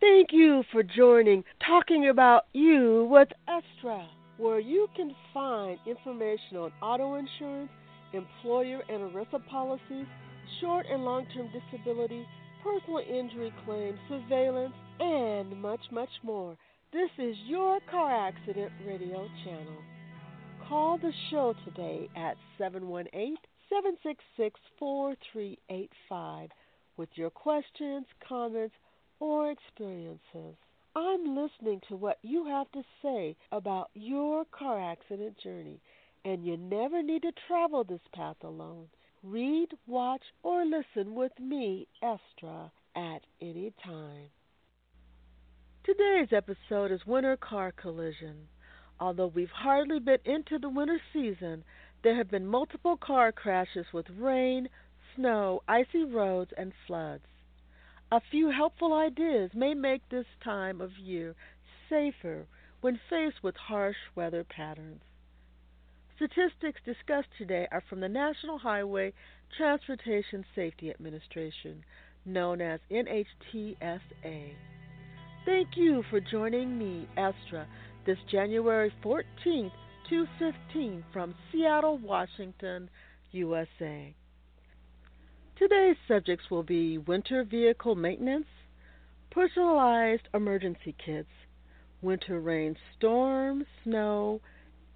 Thank 0.00 0.32
you 0.32 0.64
for 0.72 0.82
joining 0.82 1.44
Talking 1.66 2.08
About 2.08 2.46
You 2.54 3.06
with 3.10 3.28
Estra, 3.46 4.08
where 4.38 4.58
you 4.58 4.88
can 4.96 5.14
find 5.34 5.78
information 5.86 6.56
on 6.56 6.72
auto 6.80 7.16
insurance, 7.16 7.68
employer 8.14 8.80
and 8.88 9.12
ERISA 9.12 9.46
policies, 9.50 10.06
short 10.58 10.86
and 10.90 11.04
long 11.04 11.26
term 11.34 11.50
disability, 11.52 12.26
personal 12.64 13.00
injury 13.00 13.52
claims, 13.66 13.98
surveillance, 14.08 14.72
and 15.00 15.60
much, 15.60 15.82
much 15.92 16.08
more. 16.22 16.56
This 16.94 17.10
is 17.18 17.36
your 17.46 17.78
car 17.90 18.26
accident 18.26 18.72
radio 18.86 19.28
channel. 19.44 19.82
Call 20.66 20.96
the 20.96 21.12
show 21.30 21.54
today 21.66 22.08
at 22.16 22.36
718 22.56 23.36
766 23.68 24.58
4385 24.78 26.48
with 26.96 27.10
your 27.16 27.28
questions, 27.28 28.06
comments, 28.26 28.74
or 29.20 29.50
experiences. 29.50 30.56
I'm 30.96 31.36
listening 31.36 31.80
to 31.88 31.96
what 31.96 32.18
you 32.22 32.46
have 32.46 32.70
to 32.72 32.82
say 33.00 33.36
about 33.52 33.90
your 33.94 34.44
car 34.46 34.80
accident 34.80 35.38
journey, 35.38 35.80
and 36.24 36.44
you 36.44 36.56
never 36.56 37.02
need 37.02 37.22
to 37.22 37.32
travel 37.46 37.84
this 37.84 38.00
path 38.12 38.36
alone. 38.42 38.88
Read, 39.22 39.68
watch, 39.86 40.22
or 40.42 40.64
listen 40.64 41.14
with 41.14 41.32
me, 41.38 41.86
Estra, 42.02 42.72
at 42.96 43.20
any 43.40 43.72
time. 43.84 44.30
Today's 45.84 46.32
episode 46.32 46.90
is 46.90 47.06
Winter 47.06 47.36
Car 47.36 47.72
Collision. 47.72 48.48
Although 48.98 49.28
we've 49.28 49.48
hardly 49.50 49.98
been 49.98 50.18
into 50.24 50.58
the 50.58 50.68
winter 50.68 51.00
season, 51.12 51.64
there 52.02 52.16
have 52.16 52.30
been 52.30 52.46
multiple 52.46 52.96
car 52.96 53.30
crashes 53.32 53.86
with 53.92 54.06
rain, 54.18 54.68
snow, 55.14 55.62
icy 55.68 56.04
roads, 56.04 56.50
and 56.56 56.72
floods. 56.86 57.24
A 58.12 58.20
few 58.28 58.50
helpful 58.50 58.92
ideas 58.92 59.52
may 59.54 59.72
make 59.72 60.08
this 60.08 60.26
time 60.42 60.80
of 60.80 60.98
year 60.98 61.36
safer 61.88 62.48
when 62.80 62.98
faced 63.08 63.40
with 63.42 63.54
harsh 63.56 63.96
weather 64.16 64.42
patterns. 64.42 65.02
Statistics 66.16 66.80
discussed 66.84 67.28
today 67.38 67.68
are 67.70 67.82
from 67.88 68.00
the 68.00 68.08
National 68.08 68.58
Highway 68.58 69.12
Transportation 69.56 70.44
Safety 70.56 70.90
Administration, 70.90 71.84
known 72.24 72.60
as 72.60 72.80
NHTSA. 72.90 74.54
Thank 75.44 75.76
you 75.76 76.02
for 76.10 76.20
joining 76.20 76.76
me, 76.76 77.08
Estra, 77.16 77.66
this 78.06 78.18
January 78.28 78.92
14th 79.04 79.72
to 80.08 80.26
15th 80.40 81.04
from 81.12 81.34
Seattle, 81.52 81.98
Washington, 81.98 82.90
USA. 83.30 84.14
Today's 85.60 85.96
subjects 86.08 86.50
will 86.50 86.62
be 86.62 86.96
winter 86.96 87.44
vehicle 87.44 87.94
maintenance, 87.94 88.46
personalized 89.30 90.26
emergency 90.32 90.94
kits, 91.04 91.28
winter 92.00 92.40
rain, 92.40 92.74
storm, 92.96 93.66
snow, 93.84 94.40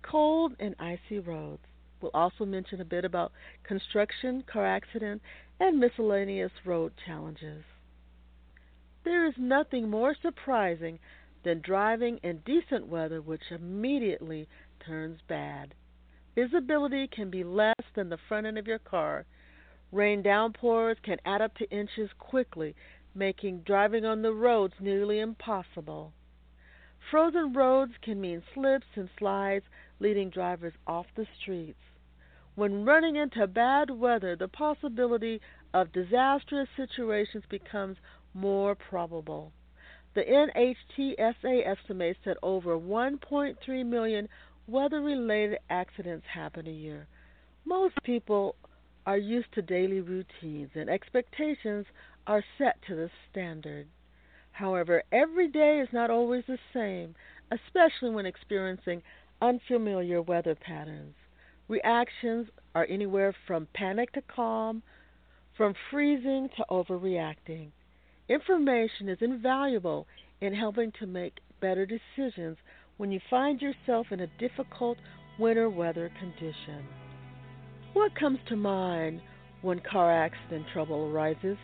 cold, 0.00 0.54
and 0.58 0.74
icy 0.80 1.18
roads. 1.18 1.60
We'll 2.00 2.12
also 2.14 2.46
mention 2.46 2.80
a 2.80 2.84
bit 2.86 3.04
about 3.04 3.32
construction, 3.62 4.42
car 4.50 4.66
accident, 4.66 5.20
and 5.60 5.78
miscellaneous 5.78 6.52
road 6.64 6.94
challenges. 7.04 7.62
There 9.04 9.26
is 9.26 9.34
nothing 9.36 9.90
more 9.90 10.16
surprising 10.22 10.98
than 11.44 11.60
driving 11.60 12.20
in 12.22 12.38
decent 12.38 12.86
weather 12.86 13.20
which 13.20 13.42
immediately 13.50 14.48
turns 14.86 15.18
bad. 15.28 15.74
Visibility 16.34 17.06
can 17.06 17.28
be 17.28 17.44
less 17.44 17.74
than 17.94 18.08
the 18.08 18.18
front 18.28 18.46
end 18.46 18.56
of 18.56 18.66
your 18.66 18.78
car. 18.78 19.26
Rain 19.94 20.22
downpours 20.22 20.96
can 21.04 21.20
add 21.24 21.40
up 21.40 21.54
to 21.54 21.70
inches 21.70 22.10
quickly, 22.18 22.74
making 23.14 23.60
driving 23.60 24.04
on 24.04 24.22
the 24.22 24.32
roads 24.32 24.74
nearly 24.80 25.20
impossible. 25.20 26.12
Frozen 27.12 27.52
roads 27.52 27.92
can 28.02 28.20
mean 28.20 28.42
slips 28.52 28.88
and 28.96 29.08
slides, 29.16 29.64
leading 30.00 30.30
drivers 30.30 30.72
off 30.84 31.06
the 31.14 31.28
streets. 31.40 31.78
When 32.56 32.84
running 32.84 33.14
into 33.14 33.46
bad 33.46 33.88
weather, 33.88 34.34
the 34.34 34.48
possibility 34.48 35.40
of 35.72 35.92
disastrous 35.92 36.68
situations 36.76 37.44
becomes 37.48 37.96
more 38.34 38.74
probable. 38.74 39.52
The 40.14 40.24
NHTSA 40.24 41.68
estimates 41.68 42.18
that 42.24 42.38
over 42.42 42.76
1.3 42.76 43.86
million 43.86 44.28
weather 44.66 45.00
related 45.00 45.58
accidents 45.70 46.26
happen 46.26 46.66
a 46.66 46.72
year. 46.72 47.06
Most 47.64 47.94
people 48.02 48.56
are 49.06 49.18
used 49.18 49.52
to 49.54 49.62
daily 49.62 50.00
routines 50.00 50.70
and 50.74 50.88
expectations 50.88 51.86
are 52.26 52.44
set 52.58 52.80
to 52.86 52.94
the 52.94 53.10
standard. 53.30 53.86
However, 54.52 55.02
every 55.12 55.48
day 55.48 55.80
is 55.80 55.88
not 55.92 56.10
always 56.10 56.44
the 56.46 56.58
same, 56.72 57.14
especially 57.50 58.10
when 58.10 58.24
experiencing 58.24 59.02
unfamiliar 59.42 60.22
weather 60.22 60.54
patterns. 60.54 61.14
Reactions 61.68 62.48
are 62.74 62.86
anywhere 62.88 63.34
from 63.46 63.68
panic 63.74 64.12
to 64.12 64.22
calm, 64.22 64.82
from 65.56 65.74
freezing 65.90 66.48
to 66.56 66.64
overreacting. 66.70 67.70
Information 68.28 69.08
is 69.08 69.18
invaluable 69.20 70.06
in 70.40 70.54
helping 70.54 70.92
to 70.92 71.06
make 71.06 71.40
better 71.60 71.86
decisions 71.86 72.56
when 72.96 73.10
you 73.10 73.20
find 73.28 73.60
yourself 73.60 74.06
in 74.12 74.20
a 74.20 74.38
difficult 74.38 74.98
winter 75.38 75.68
weather 75.68 76.10
condition. 76.20 76.86
What 77.94 78.16
comes 78.16 78.40
to 78.48 78.56
mind 78.56 79.20
when 79.62 79.78
car 79.78 80.12
accident 80.12 80.66
trouble 80.72 81.12
arises? 81.12 81.56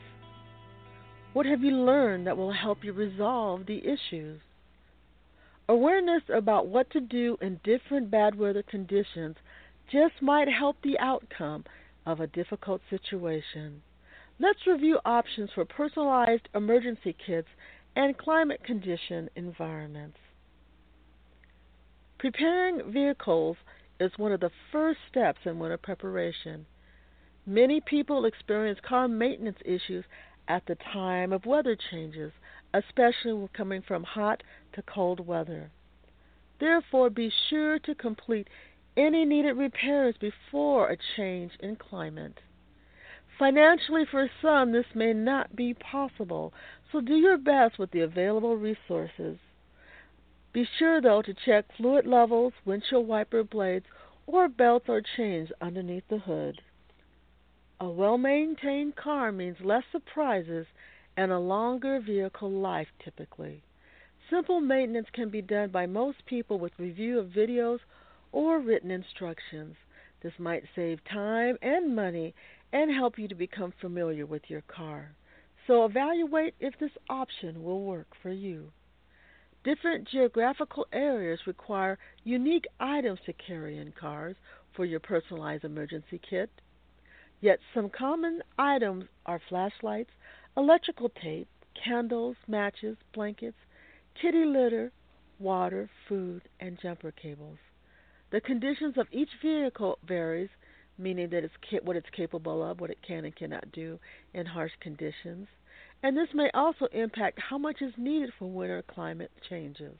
What 1.33 1.45
have 1.45 1.65
you 1.65 1.73
learned 1.73 2.29
that 2.29 2.37
will 2.37 2.53
help 2.53 2.85
you 2.85 2.93
resolve 2.93 3.67
the 3.67 3.83
issues? 3.85 4.41
Awareness 5.69 6.23
about 6.33 6.69
what 6.69 6.89
to 6.93 7.01
do 7.01 7.37
in 7.43 7.61
different 7.65 8.13
bad 8.13 8.39
weather 8.39 8.63
conditions 8.63 9.37
just 9.91 10.23
might 10.23 10.49
help 10.49 10.77
the 10.83 10.97
outcome 11.01 11.65
of 12.07 12.21
a 12.21 12.29
difficult 12.29 12.81
situation. 12.89 13.83
Let's 14.39 14.69
review 14.69 15.01
options 15.05 15.51
for 15.53 15.65
personalized 15.65 16.49
emergency 16.55 17.17
kits 17.27 17.49
and 17.97 18.17
climate 18.17 18.63
condition 18.63 19.29
environments. 19.35 20.19
Preparing 22.21 22.93
vehicles 22.93 23.57
is 24.01 24.11
one 24.17 24.33
of 24.33 24.41
the 24.41 24.51
first 24.73 24.99
steps 25.09 25.41
in 25.45 25.59
winter 25.59 25.77
preparation. 25.77 26.67
Many 27.47 27.81
people 27.81 28.25
experience 28.25 28.81
car 28.83 29.07
maintenance 29.07 29.59
issues 29.65 30.05
at 30.49 30.65
the 30.67 30.77
time 30.93 31.33
of 31.33 31.47
weather 31.47 31.77
changes, 31.91 32.33
especially 32.75 33.35
when 33.35 33.49
coming 33.49 33.83
from 33.83 34.03
hot 34.03 34.43
to 34.73 34.83
cold 34.83 35.25
weather. 35.27 35.71
Therefore, 36.59 37.11
be 37.11 37.31
sure 37.49 37.79
to 37.81 37.95
complete 37.95 38.49
any 38.97 39.25
needed 39.25 39.57
repairs 39.57 40.15
before 40.21 40.91
a 40.91 40.97
change 41.17 41.53
in 41.61 41.77
climate. 41.77 42.41
Financially, 43.39 44.05
for 44.11 44.29
some, 44.43 44.73
this 44.73 44.85
may 44.95 45.13
not 45.13 45.57
be 45.57 45.73
possible, 45.73 46.53
so 46.93 47.01
do 47.01 47.15
your 47.15 47.39
best 47.39 47.79
with 47.79 47.91
the 47.91 48.01
available 48.01 48.57
resources. 48.57 49.39
Be 50.53 50.65
sure, 50.79 51.01
though, 51.01 51.23
to 51.23 51.33
check 51.33 51.67
fluid 51.77 52.07
levels, 52.07 52.53
windshield 52.65 53.07
wiper 53.07 53.45
blades, 53.45 53.87
or 54.27 54.49
belts 54.49 54.89
or 54.89 55.01
chains 55.01 55.51
underneath 55.61 56.09
the 56.09 56.19
hood. 56.19 56.61
A 57.79 57.89
well 57.89 58.19
maintained 58.19 58.97
car 58.97 59.33
means 59.33 59.61
less 59.61 59.85
surprises 59.91 60.67
and 61.17 61.31
a 61.31 61.39
longer 61.39 62.01
vehicle 62.01 62.51
life 62.51 62.89
typically. 62.99 63.63
Simple 64.29 64.61
maintenance 64.61 65.09
can 65.13 65.31
be 65.31 65.41
done 65.41 65.71
by 65.71 65.87
most 65.87 66.27
people 66.27 66.59
with 66.59 66.79
review 66.79 67.19
of 67.19 67.29
videos 67.29 67.81
or 68.33 68.59
written 68.59 68.91
instructions. 68.91 69.77
This 70.21 70.39
might 70.39 70.65
save 70.75 71.03
time 71.05 71.59
and 71.63 71.95
money 71.97 72.35
and 72.73 72.91
help 72.91 73.19
you 73.19 73.29
to 73.29 73.35
become 73.35 73.73
familiar 73.81 74.27
with 74.27 74.51
your 74.51 74.63
car. 74.63 75.13
So 75.67 75.85
evaluate 75.85 76.55
if 76.61 76.79
this 76.79 76.97
option 77.09 77.63
will 77.63 77.83
work 77.83 78.09
for 78.21 78.31
you. 78.31 78.73
Different 79.63 80.09
geographical 80.09 80.87
areas 80.93 81.47
require 81.47 81.99
unique 82.25 82.67
items 82.79 83.21
to 83.27 83.33
carry 83.35 83.77
in 83.77 83.93
cars 83.93 84.37
for 84.73 84.87
your 84.87 85.01
personalized 85.01 85.65
emergency 85.65 86.19
kit. 86.19 86.51
Yet 87.41 87.59
some 87.75 87.91
common 87.91 88.43
items 88.59 89.05
are 89.27 89.41
flashlights, 89.49 90.11
electrical 90.57 91.11
tape, 91.11 91.49
candles, 91.85 92.37
matches, 92.49 92.97
blankets, 93.13 93.57
kitty 94.21 94.45
litter, 94.45 94.93
water, 95.39 95.91
food, 96.09 96.43
and 96.61 96.79
jumper 96.81 97.13
cables. 97.13 97.59
The 98.31 98.41
conditions 98.41 98.97
of 98.97 99.09
each 99.11 99.31
vehicle 99.43 99.99
varies, 100.07 100.51
meaning 100.97 101.29
that 101.31 101.45
it's 101.45 101.55
what 101.83 101.97
it's 101.97 102.11
capable 102.11 102.63
of, 102.63 102.81
what 102.81 102.91
it 102.91 103.03
can 103.07 103.25
and 103.25 103.37
cannot 103.37 103.73
do 103.73 103.99
in 104.33 104.47
harsh 104.47 104.73
conditions, 104.81 105.49
and 106.03 106.17
this 106.17 106.29
may 106.35 106.51
also 106.55 106.87
impact 106.93 107.39
how 107.49 107.59
much 107.59 107.83
is 107.83 107.93
needed 107.97 108.31
for 108.39 108.51
winter 108.51 108.83
climate 108.83 109.31
changes. 109.49 109.97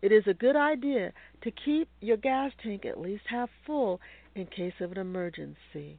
It 0.00 0.10
is 0.10 0.24
a 0.26 0.34
good 0.34 0.56
idea 0.56 1.12
to 1.42 1.50
keep 1.64 1.88
your 2.00 2.16
gas 2.16 2.50
tank 2.62 2.84
at 2.84 3.00
least 3.00 3.22
half 3.28 3.50
full 3.66 4.00
in 4.34 4.46
case 4.46 4.72
of 4.80 4.92
an 4.92 4.98
emergency. 4.98 5.98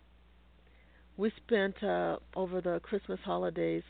We 1.15 1.31
spent 1.45 1.81
uh, 1.83 2.17
over 2.35 2.59
the 2.59 2.79
Christmas 2.81 3.19
holidays 3.23 3.83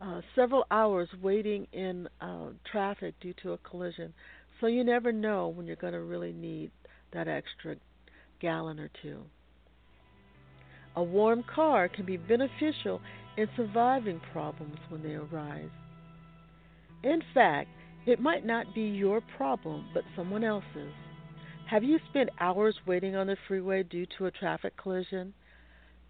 uh, 0.00 0.20
several 0.34 0.66
hours 0.70 1.08
waiting 1.22 1.66
in 1.72 2.08
uh, 2.20 2.48
traffic 2.70 3.14
due 3.20 3.34
to 3.42 3.52
a 3.52 3.58
collision. 3.58 4.12
So 4.60 4.66
you 4.66 4.84
never 4.84 5.12
know 5.12 5.48
when 5.48 5.66
you're 5.66 5.76
going 5.76 5.92
to 5.92 6.00
really 6.00 6.32
need 6.32 6.70
that 7.12 7.28
extra 7.28 7.76
gallon 8.40 8.78
or 8.78 8.90
two. 9.02 9.22
A 10.96 11.02
warm 11.02 11.44
car 11.54 11.88
can 11.88 12.04
be 12.04 12.16
beneficial 12.16 13.00
in 13.36 13.48
surviving 13.56 14.20
problems 14.32 14.78
when 14.88 15.02
they 15.02 15.14
arise. 15.14 15.70
In 17.02 17.22
fact, 17.34 17.68
it 18.06 18.20
might 18.20 18.46
not 18.46 18.74
be 18.74 18.82
your 18.82 19.20
problem, 19.36 19.86
but 19.92 20.04
someone 20.14 20.44
else's. 20.44 20.92
Have 21.68 21.82
you 21.82 21.98
spent 22.08 22.30
hours 22.40 22.76
waiting 22.86 23.16
on 23.16 23.26
the 23.26 23.36
freeway 23.48 23.82
due 23.82 24.06
to 24.16 24.26
a 24.26 24.30
traffic 24.30 24.76
collision? 24.76 25.34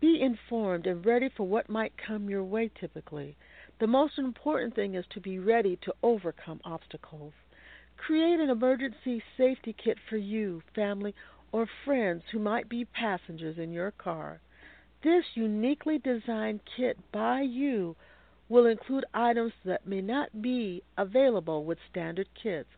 Be 0.01 0.21
informed 0.21 0.87
and 0.87 1.05
ready 1.05 1.31
for 1.35 1.47
what 1.47 1.71
might 1.71 1.93
come 2.07 2.29
your 2.29 2.45
way 2.45 2.71
typically. 2.79 3.37
The 3.81 3.87
most 3.87 4.19
important 4.19 4.75
thing 4.75 4.95
is 4.95 5.07
to 5.11 5.21
be 5.21 5.39
ready 5.39 5.77
to 5.83 5.95
overcome 6.03 6.61
obstacles. 6.65 7.33
Create 7.97 8.39
an 8.39 8.51
emergency 8.51 9.23
safety 9.39 9.75
kit 9.83 9.97
for 10.11 10.19
you, 10.19 10.63
family, 10.75 11.15
or 11.51 11.67
friends 11.85 12.23
who 12.31 12.39
might 12.39 12.69
be 12.69 12.85
passengers 12.85 13.57
in 13.59 13.73
your 13.73 13.91
car. 13.91 14.41
This 15.03 15.25
uniquely 15.35 15.99
designed 15.99 16.61
kit 16.77 16.99
by 17.13 17.43
you 17.43 17.97
will 18.49 18.67
include 18.67 19.05
items 19.13 19.53
that 19.65 19.87
may 19.87 20.01
not 20.01 20.41
be 20.41 20.83
available 20.97 21.65
with 21.65 21.79
standard 21.91 22.29
kits, 22.41 22.69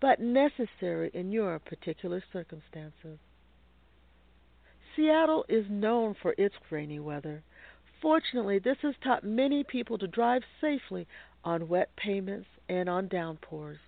but 0.00 0.20
necessary 0.20 1.10
in 1.12 1.30
your 1.30 1.58
particular 1.58 2.22
circumstances. 2.32 3.18
Seattle 4.96 5.44
is 5.48 5.66
known 5.70 6.14
for 6.20 6.34
its 6.36 6.54
rainy 6.70 6.98
weather. 6.98 7.42
Fortunately, 8.00 8.58
this 8.58 8.78
has 8.82 8.94
taught 9.04 9.24
many 9.24 9.62
people 9.62 9.98
to 9.98 10.06
drive 10.06 10.42
safely 10.60 11.06
on 11.44 11.68
wet 11.68 11.94
pavements 11.96 12.48
and 12.68 12.88
on 12.88 13.08
downpours. 13.08 13.78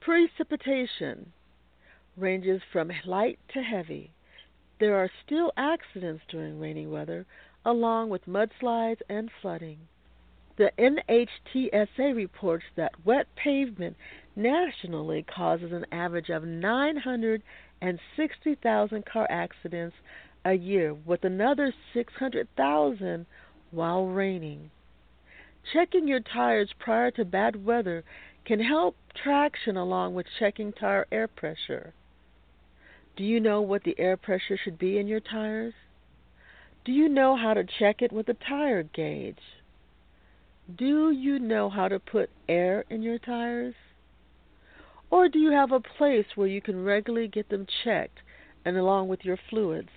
Precipitation. 0.00 1.32
ranges 2.16 2.62
from 2.72 2.90
light 3.04 3.38
to 3.52 3.62
heavy. 3.62 4.12
There 4.78 4.94
are 4.94 5.10
still 5.24 5.52
accidents 5.56 6.22
during 6.28 6.60
rainy 6.60 6.86
weather, 6.86 7.26
along 7.64 8.10
with 8.10 8.26
mudslides 8.26 9.00
and 9.08 9.28
flooding. 9.42 9.88
The 10.56 10.70
NHTSA 10.78 12.14
reports 12.14 12.66
that 12.76 13.04
wet 13.04 13.26
pavement 13.34 13.96
nationally 14.36 15.24
causes 15.24 15.72
an 15.72 15.84
average 15.90 16.30
of 16.30 16.44
960,000 16.44 19.06
car 19.06 19.26
accidents 19.28 19.96
a 20.44 20.54
year, 20.54 20.94
with 20.94 21.24
another 21.24 21.74
600,000 21.92 23.26
while 23.72 24.06
raining. 24.06 24.70
Checking 25.72 26.06
your 26.06 26.20
tires 26.20 26.72
prior 26.78 27.10
to 27.12 27.24
bad 27.24 27.64
weather 27.64 28.04
can 28.44 28.60
help 28.60 28.94
traction 29.14 29.76
along 29.76 30.14
with 30.14 30.26
checking 30.38 30.72
tire 30.72 31.08
air 31.10 31.26
pressure. 31.26 31.92
Do 33.18 33.24
you 33.24 33.40
know 33.40 33.60
what 33.60 33.82
the 33.82 33.98
air 33.98 34.16
pressure 34.16 34.56
should 34.56 34.78
be 34.78 34.96
in 34.96 35.08
your 35.08 35.18
tires? 35.18 35.74
Do 36.84 36.92
you 36.92 37.08
know 37.08 37.34
how 37.34 37.52
to 37.52 37.64
check 37.64 38.00
it 38.00 38.12
with 38.12 38.28
a 38.28 38.34
tire 38.34 38.84
gauge? 38.84 39.42
Do 40.72 41.10
you 41.10 41.40
know 41.40 41.68
how 41.68 41.88
to 41.88 41.98
put 41.98 42.30
air 42.48 42.84
in 42.88 43.02
your 43.02 43.18
tires? 43.18 43.74
Or 45.10 45.28
do 45.28 45.40
you 45.40 45.50
have 45.50 45.72
a 45.72 45.80
place 45.80 46.26
where 46.36 46.46
you 46.46 46.62
can 46.62 46.84
regularly 46.84 47.26
get 47.26 47.48
them 47.48 47.66
checked 47.82 48.20
and 48.64 48.76
along 48.76 49.08
with 49.08 49.24
your 49.24 49.38
fluids? 49.50 49.90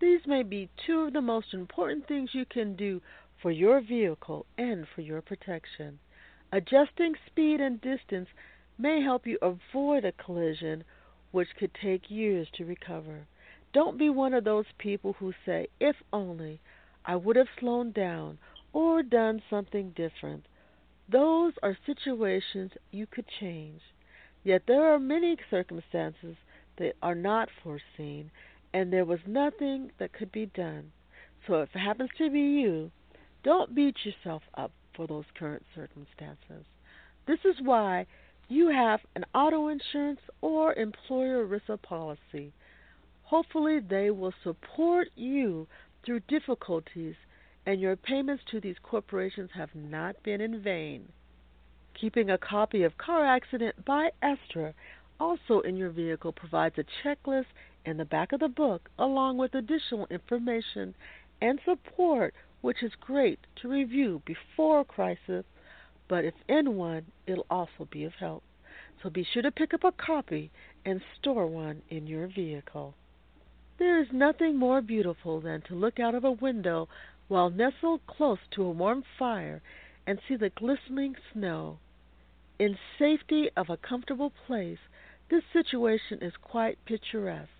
These 0.00 0.20
may 0.24 0.44
be 0.44 0.68
two 0.86 1.00
of 1.00 1.12
the 1.12 1.20
most 1.20 1.54
important 1.54 2.06
things 2.06 2.30
you 2.34 2.44
can 2.44 2.76
do 2.76 3.02
for 3.42 3.50
your 3.50 3.80
vehicle 3.80 4.46
and 4.56 4.86
for 4.94 5.00
your 5.00 5.22
protection. 5.22 5.98
Adjusting 6.52 7.16
speed 7.26 7.60
and 7.60 7.80
distance 7.80 8.28
may 8.78 9.02
help 9.02 9.26
you 9.26 9.38
avoid 9.42 10.04
a 10.04 10.12
collision 10.12 10.84
which 11.34 11.48
could 11.58 11.72
take 11.82 12.12
years 12.12 12.46
to 12.54 12.64
recover. 12.64 13.26
Don't 13.72 13.98
be 13.98 14.08
one 14.08 14.34
of 14.34 14.44
those 14.44 14.66
people 14.78 15.14
who 15.14 15.32
say, 15.44 15.66
if 15.80 15.96
only 16.12 16.60
I 17.04 17.16
would 17.16 17.34
have 17.34 17.48
slowed 17.58 17.92
down 17.92 18.38
or 18.72 19.02
done 19.02 19.42
something 19.50 19.92
different. 19.96 20.46
Those 21.10 21.52
are 21.60 21.76
situations 21.86 22.70
you 22.92 23.08
could 23.08 23.24
change. 23.40 23.80
Yet 24.44 24.62
there 24.68 24.94
are 24.94 25.00
many 25.00 25.36
circumstances 25.50 26.36
that 26.78 26.92
are 27.02 27.16
not 27.16 27.48
foreseen, 27.64 28.30
and 28.72 28.92
there 28.92 29.04
was 29.04 29.18
nothing 29.26 29.90
that 29.98 30.12
could 30.12 30.30
be 30.30 30.46
done. 30.46 30.92
So 31.48 31.62
if 31.62 31.70
it 31.74 31.80
happens 31.80 32.10
to 32.18 32.30
be 32.30 32.38
you, 32.38 32.92
don't 33.42 33.74
beat 33.74 33.96
yourself 34.04 34.44
up 34.56 34.70
for 34.94 35.08
those 35.08 35.24
current 35.36 35.64
circumstances. 35.74 36.64
This 37.26 37.40
is 37.44 37.56
why 37.60 38.06
you 38.48 38.68
have 38.68 39.00
an 39.14 39.24
auto 39.34 39.68
insurance 39.68 40.20
or 40.40 40.74
employer 40.74 41.46
ERISA 41.46 41.80
policy. 41.82 42.52
Hopefully, 43.24 43.80
they 43.80 44.10
will 44.10 44.34
support 44.42 45.08
you 45.16 45.66
through 46.04 46.20
difficulties, 46.20 47.14
and 47.66 47.80
your 47.80 47.96
payments 47.96 48.44
to 48.50 48.60
these 48.60 48.76
corporations 48.82 49.50
have 49.54 49.74
not 49.74 50.22
been 50.22 50.40
in 50.40 50.60
vain. 50.60 51.08
Keeping 51.98 52.30
a 52.30 52.38
copy 52.38 52.82
of 52.82 52.98
Car 52.98 53.24
Accident 53.24 53.84
by 53.84 54.10
Estra 54.20 54.74
also 55.18 55.60
in 55.60 55.76
your 55.76 55.90
vehicle 55.90 56.32
provides 56.32 56.76
a 56.78 56.84
checklist 57.02 57.46
in 57.86 57.96
the 57.96 58.04
back 58.04 58.32
of 58.32 58.40
the 58.40 58.48
book, 58.48 58.90
along 58.98 59.38
with 59.38 59.54
additional 59.54 60.06
information 60.10 60.94
and 61.40 61.60
support 61.64 62.34
which 62.60 62.82
is 62.82 62.92
great 63.00 63.38
to 63.56 63.68
review 63.68 64.22
before 64.24 64.84
crisis, 64.84 65.44
but 66.14 66.24
if 66.24 66.34
in 66.48 66.76
one, 66.76 67.04
it'll 67.26 67.44
also 67.50 67.88
be 67.90 68.04
of 68.04 68.12
help. 68.20 68.44
So 69.02 69.10
be 69.10 69.24
sure 69.24 69.42
to 69.42 69.50
pick 69.50 69.74
up 69.74 69.82
a 69.82 69.90
copy 69.90 70.52
and 70.84 71.00
store 71.18 71.48
one 71.48 71.82
in 71.90 72.06
your 72.06 72.28
vehicle. 72.28 72.94
There 73.80 74.00
is 74.00 74.06
nothing 74.12 74.56
more 74.56 74.80
beautiful 74.80 75.40
than 75.40 75.62
to 75.62 75.74
look 75.74 75.98
out 75.98 76.14
of 76.14 76.22
a 76.22 76.30
window 76.30 76.88
while 77.26 77.50
nestled 77.50 78.06
close 78.06 78.38
to 78.52 78.62
a 78.62 78.70
warm 78.70 79.02
fire 79.18 79.60
and 80.06 80.20
see 80.28 80.36
the 80.36 80.50
glistening 80.50 81.16
snow. 81.32 81.78
In 82.60 82.78
safety 82.96 83.50
of 83.56 83.68
a 83.68 83.76
comfortable 83.76 84.30
place, 84.46 84.78
this 85.30 85.42
situation 85.52 86.20
is 86.22 86.34
quite 86.40 86.78
picturesque. 86.84 87.50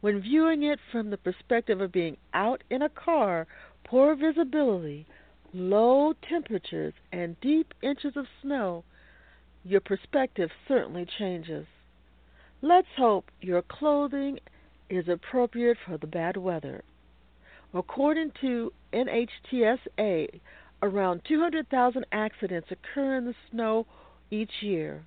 When 0.00 0.20
viewing 0.20 0.64
it 0.64 0.80
from 0.90 1.10
the 1.10 1.16
perspective 1.16 1.80
of 1.80 1.92
being 1.92 2.16
out 2.34 2.64
in 2.70 2.82
a 2.82 2.88
car 2.88 3.46
poor 3.84 4.16
visibility, 4.16 5.06
low 5.52 6.14
temperatures, 6.28 6.94
and 7.12 7.40
deep 7.40 7.74
inches 7.82 8.16
of 8.16 8.26
snow, 8.40 8.84
your 9.64 9.80
perspective 9.80 10.50
certainly 10.66 11.06
changes. 11.18 11.66
Let's 12.60 12.88
hope 12.96 13.30
your 13.40 13.62
clothing 13.62 14.38
is 14.88 15.08
appropriate 15.08 15.78
for 15.86 15.98
the 15.98 16.06
bad 16.06 16.36
weather. 16.36 16.82
According 17.74 18.32
to 18.40 18.72
NHTSA, 18.92 20.40
around 20.82 21.22
200,000 21.26 22.06
accidents 22.12 22.68
occur 22.70 23.16
in 23.16 23.24
the 23.24 23.34
snow 23.50 23.86
each 24.30 24.62
year. 24.62 25.04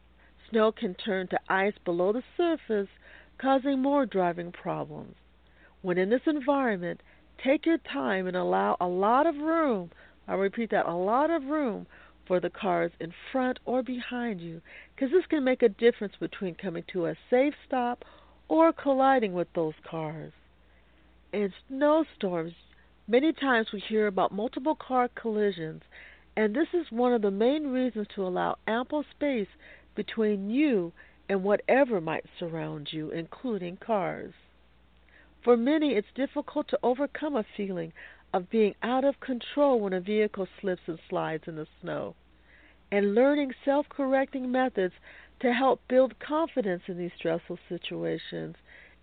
Snow 0.49 0.71
can 0.71 0.95
turn 0.95 1.27
to 1.27 1.39
ice 1.49 1.73
below 1.84 2.13
the 2.13 2.23
surface, 2.38 2.89
causing 3.39 3.81
more 3.81 4.05
driving 4.05 4.51
problems. 4.51 5.15
When 5.81 5.97
in 5.97 6.10
this 6.10 6.21
environment, 6.25 7.01
Take 7.43 7.65
your 7.65 7.77
time 7.77 8.27
and 8.27 8.38
allow 8.38 8.77
a 8.79 8.88
lot 8.88 9.27
of 9.27 9.36
room. 9.38 9.91
I'll 10.28 10.38
repeat 10.38 10.72
that 10.72 10.88
a 10.88 10.96
lot 10.96 11.30
of 11.30 11.46
room 11.46 11.88
for 12.28 12.40
the 12.40 12.50
cars 12.50 12.92
in 13.00 13.14
front 13.32 13.60
or 13.66 13.84
behind 13.84 14.42
you 14.42 14.62
because 14.96 15.12
this 15.12 15.26
can 15.28 15.44
make 15.44 15.62
a 15.62 15.70
difference 15.70 16.14
between 16.20 16.56
coming 16.56 16.84
to 16.94 17.06
a 17.06 17.16
safe 17.30 17.54
stop 17.68 18.04
or 18.48 18.74
colliding 18.74 19.34
with 19.34 19.48
those 19.54 19.76
cars. 19.90 20.34
In 21.32 21.54
snowstorms, 21.68 22.54
many 23.08 23.34
times 23.34 23.68
we 23.72 23.80
hear 23.80 24.08
about 24.08 24.32
multiple 24.32 24.76
car 24.76 25.10
collisions, 25.10 25.84
and 26.36 26.56
this 26.56 26.68
is 26.74 26.92
one 26.92 27.14
of 27.14 27.22
the 27.22 27.32
main 27.32 27.68
reasons 27.68 28.08
to 28.16 28.26
allow 28.26 28.58
ample 28.68 29.04
space 29.16 29.48
between 29.96 30.50
you 30.50 30.92
and 31.30 31.44
whatever 31.44 32.00
might 32.00 32.26
surround 32.40 32.90
you, 32.92 33.12
including 33.12 33.78
cars. 33.78 34.34
For 35.44 35.58
many, 35.58 35.94
it's 35.94 36.08
difficult 36.16 36.68
to 36.70 36.80
overcome 36.82 37.36
a 37.36 37.46
feeling 37.56 37.94
of 38.36 38.50
being 38.50 38.76
out 38.84 39.06
of 39.06 39.17
control 39.21 39.80
when 39.80 39.93
a 39.93 40.02
vehicle 40.02 40.45
slips 40.60 40.82
and 40.88 41.00
slides 41.10 41.45
in 41.48 41.56
the 41.56 41.65
snow. 41.80 42.13
And 42.91 43.15
learning 43.15 43.54
self 43.63 43.88
correcting 43.88 44.52
methods 44.52 44.93
to 45.39 45.54
help 45.54 45.80
build 45.88 46.19
confidence 46.19 46.84
in 46.88 46.98
these 46.98 47.13
stressful 47.17 47.58
situations 47.69 48.58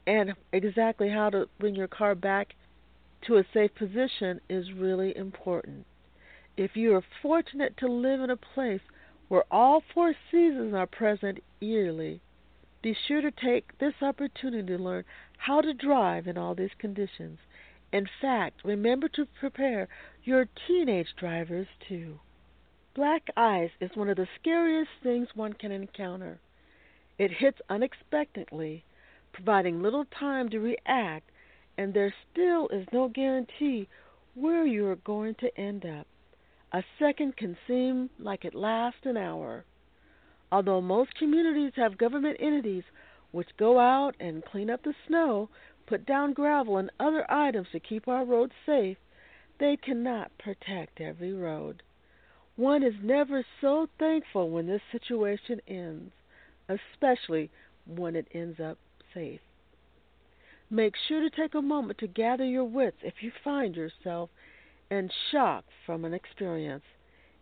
and 0.07 0.35
exactly 0.53 1.09
how 1.09 1.31
to 1.31 1.49
bring 1.59 1.75
your 1.75 1.88
car 1.88 2.14
back 2.14 2.55
to 3.27 3.38
a 3.38 3.45
safe 3.55 3.75
position 3.75 4.38
is 4.51 4.71
really 4.75 5.16
important. 5.16 5.87
If 6.59 6.77
you 6.77 6.95
are 6.95 7.05
fortunate 7.23 7.79
to 7.79 7.88
live 7.88 8.21
in 8.21 8.29
a 8.29 8.37
place 8.37 8.83
where 9.29 9.45
all 9.51 9.83
four 9.95 10.12
seasons 10.31 10.75
are 10.75 10.87
present 10.87 11.42
yearly, 11.59 12.21
be 12.83 12.95
sure 13.09 13.23
to 13.23 13.31
take 13.31 13.79
this 13.79 13.95
opportunity 14.03 14.77
to 14.77 14.83
learn 14.83 15.05
how 15.38 15.62
to 15.62 15.73
drive 15.73 16.27
in 16.27 16.37
all 16.37 16.55
these 16.55 16.77
conditions. 16.79 17.38
In 17.92 18.09
fact, 18.20 18.64
remember 18.64 19.09
to 19.09 19.26
prepare 19.38 19.86
your 20.24 20.49
teenage 20.66 21.14
drivers 21.16 21.66
too. 21.88 22.18
Black 22.95 23.28
ice 23.36 23.70
is 23.80 23.95
one 23.95 24.09
of 24.09 24.16
the 24.16 24.28
scariest 24.40 24.90
things 25.03 25.28
one 25.34 25.53
can 25.53 25.72
encounter. 25.72 26.40
It 27.18 27.30
hits 27.30 27.61
unexpectedly, 27.68 28.84
providing 29.32 29.82
little 29.82 30.07
time 30.07 30.49
to 30.51 30.59
react, 30.59 31.30
and 31.76 31.93
there 31.93 32.14
still 32.30 32.68
is 32.68 32.86
no 32.93 33.09
guarantee 33.09 33.88
where 34.34 34.66
you 34.66 34.86
are 34.86 34.97
going 34.97 35.34
to 35.36 35.61
end 35.61 35.84
up. 35.84 36.07
A 36.72 36.82
second 36.99 37.36
can 37.36 37.57
seem 37.66 38.09
like 38.18 38.47
it 38.47 38.55
lasts 38.55 39.05
an 39.05 39.18
hour. 39.18 39.64
Although 40.51 40.80
most 40.80 41.14
communities 41.14 41.72
have 41.76 41.99
government 41.99 42.38
entities 42.40 42.84
which 43.30 43.57
go 43.59 43.78
out 43.78 44.14
and 44.20 44.45
clean 44.45 44.70
up 44.70 44.82
the 44.82 44.95
snow, 45.07 45.49
put 45.93 46.07
down 46.07 46.32
gravel 46.32 46.78
and 46.78 46.90
other 46.99 47.30
items 47.30 47.66
to 47.70 47.78
keep 47.78 48.09
our 48.09 48.24
roads 48.24 48.55
safe, 48.64 48.97
they 49.61 49.76
cannot 49.76 50.30
protect 50.38 51.03
every 51.03 51.34
road. 51.34 51.82
One 52.57 52.82
is 52.82 52.95
never 53.03 53.45
so 53.61 53.86
thankful 53.99 54.49
when 54.49 54.66
this 54.66 54.80
situation 54.90 55.61
ends, 55.68 56.12
especially 56.68 57.51
when 57.86 58.16
it 58.16 58.26
ends 58.32 58.59
up 58.59 58.78
safe. 59.12 59.40
Make 60.70 60.95
sure 61.09 61.20
to 61.20 61.28
take 61.28 61.55
a 61.55 61.61
moment 61.61 61.99
to 61.99 62.07
gather 62.07 62.47
your 62.47 62.64
wits 62.64 62.99
if 63.03 63.14
you 63.20 63.30
find 63.45 63.76
yourself 63.76 64.30
in 64.90 65.11
shock 65.30 65.64
from 65.84 66.07
an 66.07 66.14
experience. 66.14 66.84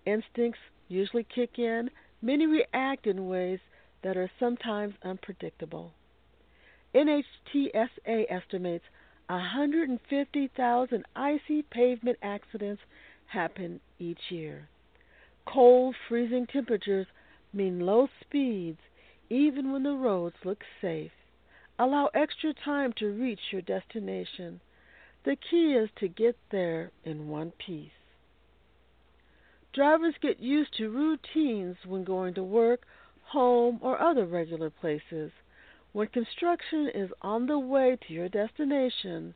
Instincts 0.04 0.58
usually 0.88 1.24
kick 1.24 1.58
in 1.58 1.88
Many 2.22 2.46
react 2.46 3.06
in 3.06 3.28
ways 3.28 3.60
that 4.02 4.16
are 4.16 4.30
sometimes 4.38 4.94
unpredictable. 5.02 5.94
NHTSA 6.94 8.26
estimates 8.28 8.84
150,000 9.28 11.04
icy 11.14 11.62
pavement 11.62 12.18
accidents 12.20 12.82
happen 13.26 13.80
each 13.98 14.30
year. 14.30 14.68
Cold, 15.46 15.94
freezing 16.08 16.46
temperatures 16.46 17.06
mean 17.52 17.80
low 17.80 18.08
speeds 18.20 18.78
even 19.28 19.72
when 19.72 19.84
the 19.84 19.92
roads 19.92 20.34
look 20.44 20.62
safe. 20.80 21.12
Allow 21.78 22.10
extra 22.12 22.52
time 22.52 22.92
to 22.98 23.06
reach 23.06 23.40
your 23.52 23.62
destination. 23.62 24.60
The 25.24 25.36
key 25.36 25.74
is 25.74 25.88
to 26.00 26.08
get 26.08 26.36
there 26.50 26.90
in 27.04 27.28
one 27.28 27.52
piece. 27.64 27.90
Drivers 29.72 30.14
get 30.20 30.40
used 30.40 30.76
to 30.78 30.90
routines 30.90 31.76
when 31.86 32.02
going 32.02 32.34
to 32.34 32.42
work, 32.42 32.80
home, 33.26 33.78
or 33.80 34.00
other 34.00 34.26
regular 34.26 34.70
places. 34.70 35.30
When 35.92 36.06
construction 36.06 36.88
is 36.88 37.10
on 37.20 37.46
the 37.46 37.58
way 37.58 37.96
to 38.06 38.12
your 38.12 38.28
destination, 38.28 39.34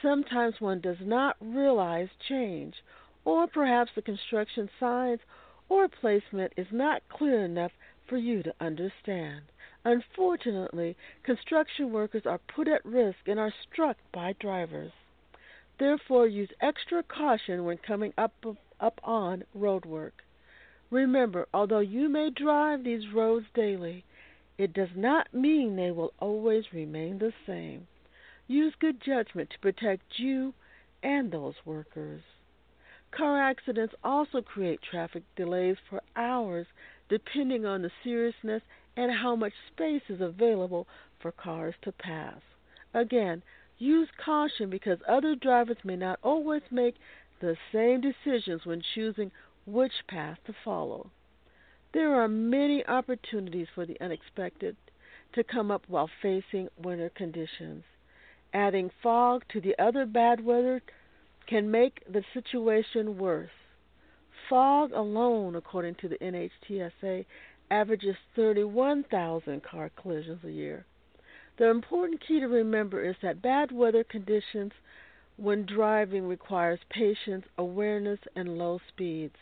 sometimes 0.00 0.60
one 0.60 0.80
does 0.80 1.00
not 1.00 1.36
realize 1.40 2.08
change, 2.26 2.82
or 3.24 3.46
perhaps 3.46 3.92
the 3.94 4.00
construction 4.00 4.70
signs 4.80 5.20
or 5.68 5.88
placement 5.88 6.54
is 6.56 6.72
not 6.72 7.06
clear 7.10 7.44
enough 7.44 7.72
for 8.06 8.16
you 8.16 8.42
to 8.42 8.54
understand. 8.60 9.42
Unfortunately, 9.84 10.96
construction 11.22 11.92
workers 11.92 12.24
are 12.24 12.40
put 12.54 12.66
at 12.66 12.84
risk 12.84 13.18
and 13.26 13.38
are 13.38 13.52
struck 13.70 13.96
by 14.10 14.32
drivers. 14.40 14.92
Therefore, 15.78 16.26
use 16.26 16.50
extra 16.60 17.02
caution 17.02 17.64
when 17.64 17.78
coming 17.78 18.14
up 18.16 18.32
up 18.80 19.00
on 19.04 19.44
road 19.54 19.84
work. 19.84 20.24
Remember, 20.90 21.46
although 21.52 21.80
you 21.80 22.08
may 22.08 22.30
drive 22.30 22.84
these 22.84 23.12
roads 23.12 23.46
daily, 23.54 24.04
it 24.60 24.74
does 24.74 24.90
not 24.94 25.32
mean 25.32 25.74
they 25.74 25.90
will 25.90 26.12
always 26.20 26.64
remain 26.70 27.18
the 27.18 27.32
same. 27.46 27.86
Use 28.46 28.74
good 28.78 29.00
judgment 29.00 29.48
to 29.48 29.58
protect 29.58 30.02
you 30.18 30.52
and 31.02 31.32
those 31.32 31.54
workers. 31.64 32.20
Car 33.10 33.40
accidents 33.40 33.94
also 34.04 34.42
create 34.42 34.82
traffic 34.82 35.22
delays 35.34 35.78
for 35.88 36.02
hours 36.14 36.66
depending 37.08 37.64
on 37.64 37.80
the 37.80 37.90
seriousness 38.04 38.60
and 38.98 39.10
how 39.10 39.34
much 39.34 39.54
space 39.72 40.02
is 40.10 40.20
available 40.20 40.86
for 41.22 41.32
cars 41.32 41.74
to 41.80 41.90
pass. 41.92 42.42
Again, 42.92 43.42
use 43.78 44.10
caution 44.22 44.68
because 44.68 44.98
other 45.08 45.34
drivers 45.36 45.78
may 45.84 45.96
not 45.96 46.18
always 46.22 46.62
make 46.70 46.96
the 47.40 47.56
same 47.72 48.02
decisions 48.02 48.66
when 48.66 48.82
choosing 48.94 49.32
which 49.64 50.06
path 50.06 50.36
to 50.44 50.54
follow. 50.62 51.10
There 51.92 52.14
are 52.14 52.28
many 52.28 52.86
opportunities 52.86 53.66
for 53.74 53.84
the 53.84 54.00
unexpected 54.00 54.76
to 55.32 55.42
come 55.42 55.70
up 55.70 55.82
while 55.88 56.08
facing 56.22 56.68
winter 56.78 57.10
conditions. 57.10 57.84
Adding 58.52 58.90
fog 59.02 59.44
to 59.48 59.60
the 59.60 59.76
other 59.78 60.06
bad 60.06 60.44
weather 60.44 60.82
can 61.46 61.70
make 61.70 62.04
the 62.06 62.24
situation 62.32 63.18
worse. 63.18 63.50
Fog 64.48 64.92
alone, 64.92 65.56
according 65.56 65.96
to 65.96 66.08
the 66.08 66.18
NHTSA, 66.18 67.24
averages 67.70 68.16
31,000 68.36 69.62
car 69.62 69.90
collisions 70.00 70.44
a 70.44 70.50
year. 70.50 70.84
The 71.58 71.70
important 71.70 72.20
key 72.26 72.40
to 72.40 72.46
remember 72.46 73.02
is 73.02 73.16
that 73.22 73.42
bad 73.42 73.72
weather 73.72 74.04
conditions 74.04 74.72
when 75.36 75.66
driving 75.66 76.26
requires 76.26 76.80
patience, 76.88 77.46
awareness, 77.58 78.20
and 78.36 78.58
low 78.58 78.80
speeds. 78.88 79.36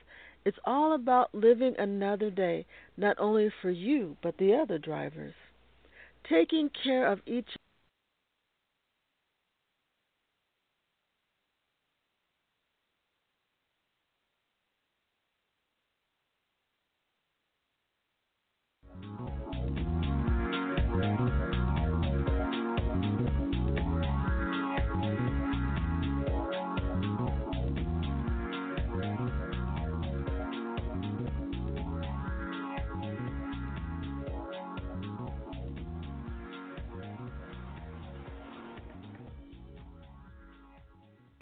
It's 0.48 0.58
all 0.64 0.94
about 0.94 1.34
living 1.34 1.74
another 1.76 2.30
day, 2.30 2.64
not 2.96 3.18
only 3.18 3.52
for 3.60 3.68
you, 3.68 4.16
but 4.22 4.38
the 4.38 4.54
other 4.54 4.78
drivers. 4.78 5.34
Taking 6.26 6.70
care 6.70 7.06
of 7.06 7.20
each 7.26 7.50